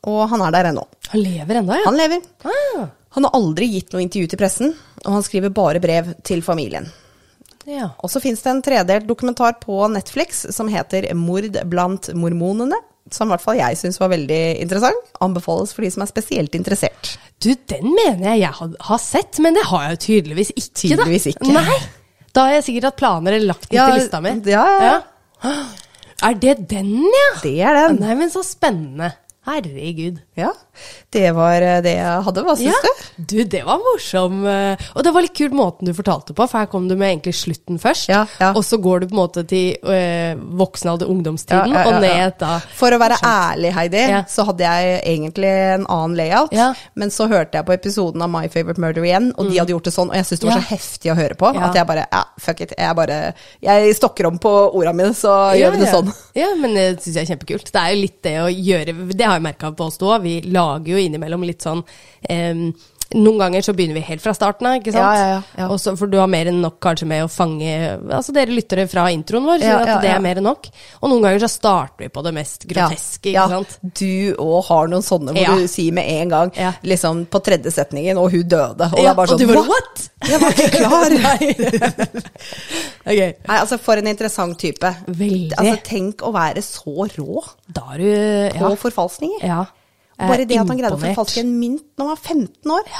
[0.09, 0.85] og han er der ennå.
[1.13, 1.85] Han lever ennå, ja.
[1.89, 2.23] Han lever.
[2.49, 4.73] Ah, Han har aldri gitt noe intervju til pressen,
[5.05, 6.89] og han skriver bare brev til familien.
[7.69, 7.91] ja.
[8.03, 12.81] Og så fins det en tredelt dokumentar på Netflix som heter 'Mord blant mormonene'.
[13.13, 14.97] Som i hvert fall jeg syns var veldig interessant.
[15.21, 17.19] Anbefales for de som er spesielt interessert.
[17.39, 20.97] Du, den mener jeg jeg har, sett, men det har jeg jo tydeligvis ikke.
[20.97, 21.05] da.
[21.05, 21.53] Tydeligvis ikke.
[21.53, 21.81] Nei.
[22.33, 24.31] Da har jeg sikkert hatt planer eller lagt den Ja, til lista mi.
[24.51, 24.95] ja, ja.
[26.25, 27.27] Er det den, ja?
[27.43, 27.99] Det er den.
[28.01, 29.11] Nei, men så spennende.
[29.45, 30.23] Herregud.
[30.37, 30.49] Ja,
[31.15, 32.43] det var eh, det jeg hadde.
[32.43, 32.89] Hva syns du?
[33.31, 34.41] Du, det var morsom.
[34.51, 37.13] eh, Og det var litt kult måten du fortalte på, for her kom du med
[37.13, 38.09] egentlig slutten først.
[38.11, 38.49] Ja, ja.
[38.59, 42.03] Og så går du på en måte til øh, voksenalder, ungdomstiden, Ja, ja, ja, og
[42.03, 42.57] ned da.
[42.75, 44.25] For å være ærlig, Heidi, Ja.
[44.29, 46.51] så hadde jeg egentlig en annen layout.
[46.53, 46.73] Ja.
[46.99, 49.87] Men så hørte jeg på episoden av My Favorite Murder igjen, og de hadde gjort
[49.87, 50.59] det sånn, og jeg syntes det var Mm.
[50.59, 50.67] Ja.
[50.67, 51.69] så heftig å høre på, Ja.
[51.71, 52.75] at jeg bare ja, fuck it.
[52.77, 55.95] Jeg bare Jeg stokker om på orda mine, så gjør vi det ja.
[55.95, 56.13] sånn.
[56.35, 57.71] Ja, men det syns jeg er kjempekult.
[57.71, 60.24] Det er jo litt det å gjøre Det har jeg merka på oss òg.
[60.25, 62.67] Vi lager jo innimellom litt sånn um,
[63.15, 65.05] noen ganger så begynner vi helt fra starten av, ikke sant?
[65.05, 67.69] Ja, ja, ja, Også, for du har mer enn nok kanskje med å fange
[68.01, 70.67] Altså dere lyttere fra introen vår, så at det er mer enn nok.
[71.03, 73.77] Og noen ganger så starter vi på det mest groteske, ikke sant?
[74.01, 76.53] Du òg har noen sånne hvor du sier med en gang,
[76.87, 78.91] liksom på tredje setningen, og hun døde.
[78.91, 80.09] Og det er bare sånn og du bare, what?
[80.25, 81.17] Jeg var ikke klar.
[83.05, 83.21] Ok.
[83.21, 84.91] Nei, altså For en interessant type.
[85.07, 85.55] Veldig.
[85.61, 89.45] Altså Tenk å være så rå Da er du på forfalskninger.
[89.45, 89.63] ja.
[90.19, 92.91] Er Bare det at han greide å forfalske en mynt når han var 15 år,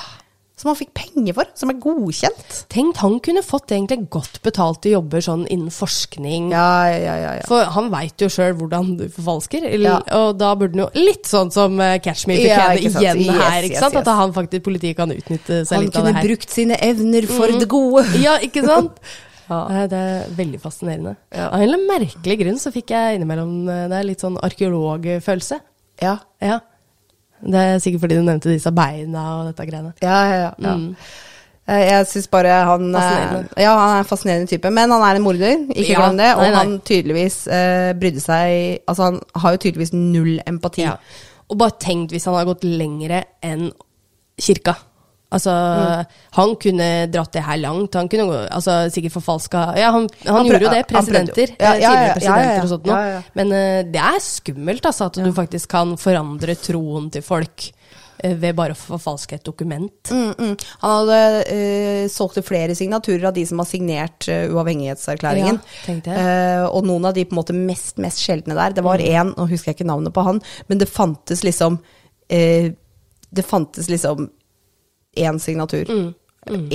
[0.59, 2.53] som han fikk penger for, som er godkjent.
[2.71, 6.53] Tenk, han kunne fått egentlig godt betalte jobber sånn innen forskning.
[6.55, 7.33] Ja, ja, ja.
[7.41, 7.45] ja.
[7.51, 9.97] For han veit jo sjøl hvordan du forfalsker, Ja.
[10.15, 13.21] og da burde han jo Litt sånn som eh, Catch Me If You Ja, igjen
[13.25, 13.99] Yes, her, ikke yes, sant?
[13.99, 14.01] yes.
[14.07, 16.15] At han faktisk, politiet kan utnytte seg Han litt av det her.
[16.15, 18.05] Han kunne brukt sine evner for det gode.
[18.27, 18.99] Ja, ikke sant?
[19.45, 19.59] Ja.
[19.91, 21.11] Det er veldig fascinerende.
[21.29, 21.51] Ja.
[21.51, 24.39] Av en eller annen merkelig grunn så fikk jeg innimellom eh, Det er litt sånn
[24.41, 25.59] arkeologfølelse.
[26.01, 26.61] Ja, Ja.
[27.45, 29.93] Det er sikkert fordi du nevnte disse beina og dette greiene.
[30.03, 30.51] ja, ja.
[30.59, 30.75] ja.
[30.81, 30.91] Mm.
[31.67, 35.17] Eh, Jeg syns bare han eh, Ja, han er en fascinerende type, men han er
[35.17, 36.31] en morder, ikke Ja, glem det.
[36.37, 36.59] Og nei, nei.
[36.61, 40.85] han tydeligvis eh, brydde seg Altså, han har jo tydeligvis null empati.
[40.85, 40.99] Ja.
[41.49, 43.71] Og bare tenk hvis han hadde gått lengre enn
[44.41, 44.75] kirka.
[45.35, 46.13] Altså, Mm.
[46.39, 47.95] han kunne dratt det her langt.
[47.99, 51.55] Han kunne altså, sikkert forfalska Ja, han, han, Han gjorde jo det, presidenter.
[51.59, 53.23] Ja, eh, ja, tidligere presidenter og sånt noe.
[53.35, 57.67] Men eh, det er skummelt, altså, at du faktisk kan forandre troen til folk
[58.23, 59.91] eh, ved bare å forfalske et dokument.
[60.15, 60.53] Mm, mm.
[60.85, 61.19] Han hadde
[61.51, 65.59] uh, solgt til flere signaturer av de som har signert uh, uavhengighetserklæringen.
[65.89, 65.97] Ja.
[66.15, 68.77] Eh, og noen av de på en måte mest, mest sjeldne der.
[68.79, 69.11] Det var Mm.
[69.11, 71.81] én, nå husker jeg ikke navnet på han, men det fantes liksom
[73.35, 74.29] Det fantes liksom
[75.17, 75.89] én signatur.
[75.89, 76.13] Mm,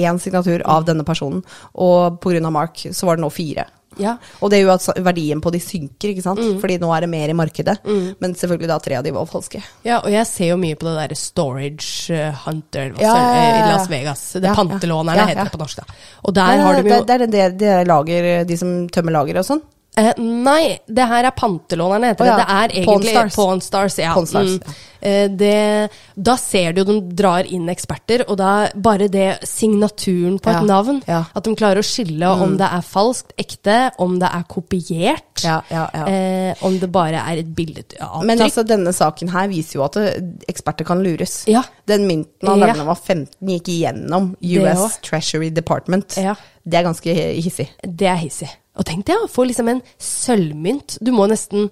[0.01, 1.43] Én signatur av denne personen.
[1.77, 2.49] Og pga.
[2.49, 3.67] Mark så var det nå fire.
[3.99, 4.15] Ja.
[4.41, 6.39] Og det er jo at verdien på de synker, ikke sant?
[6.39, 6.59] Mm.
[6.61, 7.75] Fordi nå er det mer i markedet.
[8.21, 9.61] Men selvfølgelig da tre av de var falske.
[9.85, 13.57] Ja, og jeg ser jo mye på det derre Storage eh, Hunter Ja, ja, eh,
[13.59, 13.65] i.
[13.73, 14.23] Las Vegas.
[14.39, 14.53] Det.
[14.55, 15.97] Pantelånerne heter det på norsk, da.
[16.23, 19.41] Og der har de jo det, det er det, det lager, de som tømmer lager
[19.41, 19.61] og sånn?
[19.99, 22.45] Eh, nei, det her er pantelånerne, heter oh, ja, det.
[22.45, 23.35] Det er Pawn egentlig Stars.
[23.35, 23.97] Pawn Stars.
[23.99, 24.13] Ja.
[24.15, 24.69] Pawn Stars, mm.
[24.69, 24.77] ja.
[24.99, 30.51] Eh, det, da ser du de drar inn eksperter, og da bare det signaturen på
[30.51, 31.01] et navn.
[31.07, 35.43] At de klarer å skille om det er falskt, ekte, om det er kopiert.
[35.45, 38.27] Eh, om det bare er et bildeavtrykk.
[38.27, 39.99] Men altså, denne saken her viser jo at
[40.51, 41.41] eksperter kan lures.
[41.49, 41.63] Ja.
[41.89, 44.99] Den mynten han lagde da han var 15, gikk igjennom US.
[45.05, 46.17] Treasury Department.
[46.19, 46.35] Ja.
[46.69, 47.69] Det er ganske hissig.
[47.81, 48.49] Det er hissig.
[48.77, 50.99] Og tenk deg å få liksom en sølvmynt.
[51.01, 51.69] Du må nesten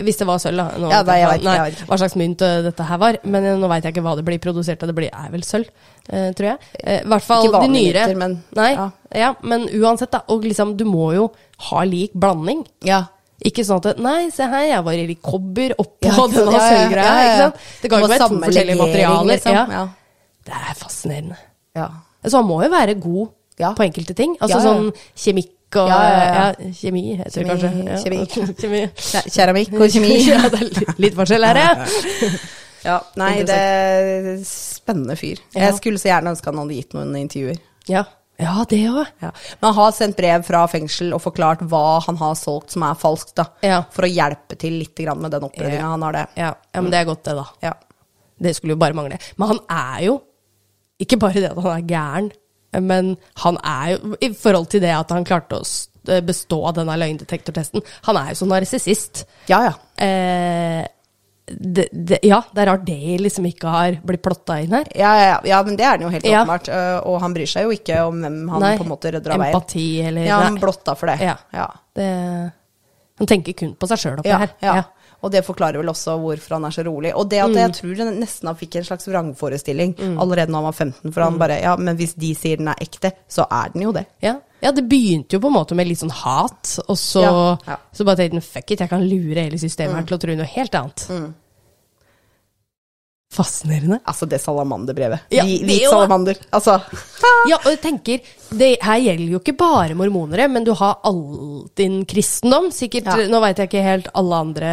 [0.00, 0.88] Hvis det var sølv, da.
[0.92, 3.16] Ja, nei, jeg vet ikke, jeg vet hva slags mynt eh, dette her var.
[3.26, 4.88] Men eh, nå veit jeg ikke hva det blir produsert av.
[4.92, 5.66] Det blir, er vel sølv,
[6.08, 6.68] eh, tror jeg.
[6.78, 8.04] Eh, hvert fall de nyere.
[8.06, 8.86] mynter, men- Nei, ja.
[9.18, 9.32] ja.
[9.42, 10.22] men uansett, da.
[10.30, 11.26] Og liksom, du må jo
[11.66, 12.62] ha lik blanding.
[12.86, 13.02] Ja.
[13.44, 17.12] Ikke sånn at Nei, se her, jeg var i kobber oppå Ja, denne Ja, sølvgreia.
[17.26, 17.68] Ikke sant?
[17.82, 19.30] Det kan jo være to forskjellige materialer.
[19.34, 19.94] liksom.
[20.46, 21.36] Det er fascinerende.
[21.74, 21.90] ja.
[22.24, 23.28] Så han må jo være god
[23.76, 24.36] på enkelte ting.
[24.40, 26.46] Altså sånn kjemikk og Ja, ja, ja.
[26.50, 27.98] ja, kjemi, heter det kanskje.
[28.04, 28.54] Kjemi.
[28.60, 28.80] kjemi.
[29.34, 30.14] Keramikk og kjemi.
[30.30, 31.74] ja, det er litt, litt forskjell her, ja.
[32.80, 35.42] Ja, nei, det er spennende fyr.
[35.52, 37.58] Jeg skulle så gjerne ønske han hadde gitt noen intervjuer.
[37.90, 38.06] Ja,
[38.40, 39.02] ja det òg.
[39.20, 39.34] Ja.
[39.60, 42.96] Men han har sendt brev fra fengsel og forklart hva han har solgt som er
[42.96, 43.50] falskt, da.
[43.66, 43.82] Ja.
[43.92, 45.82] For å hjelpe til litt med den oppryddinga.
[45.82, 45.92] Ja.
[45.92, 46.24] Han har det.
[46.40, 47.46] Ja, men det er godt, det, da.
[47.68, 47.76] Ja.
[48.40, 49.20] Det skulle jo bare mangle.
[49.36, 50.16] Men han er jo
[51.00, 52.30] ikke bare det at han er gæren,
[52.78, 56.94] men han er jo I forhold til det at han klarte å bestå av denne
[56.96, 59.24] løgndetektortesten, han er jo så narsissist.
[59.50, 59.74] ja, ja.
[60.04, 60.86] Eh,
[61.50, 64.86] det, det, ja, det er rart det liksom ikke har blitt plotta inn her.
[64.94, 65.56] Ja, ja, ja.
[65.66, 66.44] men det er den jo helt Ja.
[66.44, 66.68] åpenbart.
[66.70, 69.34] øh, Og han bryr seg jo ikke om hvem han Nei, på en måte rydder
[69.34, 69.56] av veien.
[69.56, 71.16] Empati eller Ja, han blotta for det.
[71.26, 71.34] Ja.
[71.52, 71.66] Ja.
[71.98, 72.06] Det,
[73.18, 74.54] han tenker kun på seg sjøl oppi her.
[74.62, 74.76] ja.
[75.22, 77.12] Og det forklarer vel også hvorfor han er så rolig.
[77.14, 77.56] Og det at Mm.
[77.60, 81.12] jeg tror det nesten han fikk en slags vrangforestilling allerede når han var 15.
[81.12, 81.38] For han Mm.
[81.38, 84.06] bare Ja, men hvis de sier den er ekte, så er den jo det.
[84.22, 84.36] Ja.
[84.62, 87.76] ja, det begynte jo på en måte med litt sånn hat, og så, Ja, ja.
[87.92, 90.34] så bare tenkte han fuck it, jeg kan lure hele systemet her til å tro
[90.36, 91.06] noe helt annet.
[91.10, 91.34] Mm.
[93.30, 94.00] Fascinerende.
[94.10, 95.20] Altså, det salamanderbrevet.
[95.30, 96.38] Ja, Hvit- det jo- salamander.
[96.52, 96.80] Altså.
[97.48, 98.20] Ja, og jeg tenker,
[98.58, 101.20] det her gjelder jo ikke bare mormonere, men du har all
[101.78, 102.66] din kristendom.
[102.74, 103.28] Sikkert, Ja.
[103.30, 104.72] nå veit jeg ikke helt alle andre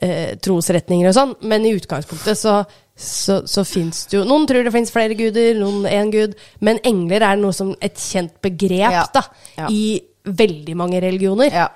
[0.00, 2.54] eh, trosretninger og sånn, men i utgangspunktet så,
[2.96, 6.78] så, så fins det jo Noen tror det fins flere guder, noen én gud, men
[6.88, 9.04] engler er noe som et kjent begrep Ja.
[9.12, 9.26] da,
[9.68, 11.52] i veldig mange religioner.
[11.52, 11.68] Ja.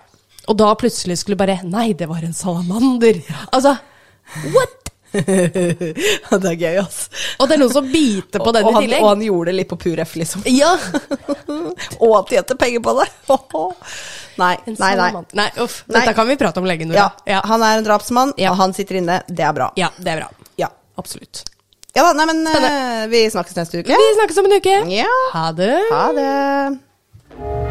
[0.49, 3.21] Og da plutselig skulle bare Nei, det var en salamander.
[3.53, 3.77] Altså,
[4.55, 4.80] what?!
[6.43, 7.09] det er gøy, ass.
[7.39, 9.03] Og det er noen som biter på den i han, tillegg.
[9.03, 10.45] og han gjorde det litt på pur F, liksom.
[10.47, 10.71] Ja!
[12.01, 13.09] Og han tjente penger på det.
[14.41, 15.09] Nei, nei, nei.
[15.37, 15.83] Nei, uff.
[15.91, 15.99] Nei.
[15.99, 17.11] Dette kan vi prate om lenge, Nora.
[17.29, 18.55] Ja, Han er en drapsmann, Ja.
[18.55, 19.19] og han sitter inne.
[19.29, 19.69] Det er bra.
[19.77, 20.31] Ja, det er bra.
[20.57, 20.71] Ja.
[20.97, 21.43] Absolutt.
[21.93, 23.99] Ja da, nei, men uh, vi snakkes neste uke.
[23.99, 24.77] Vi snakkes om en uke.
[24.95, 25.11] Ja.
[25.35, 25.75] Ha det.
[25.91, 27.70] Ha det.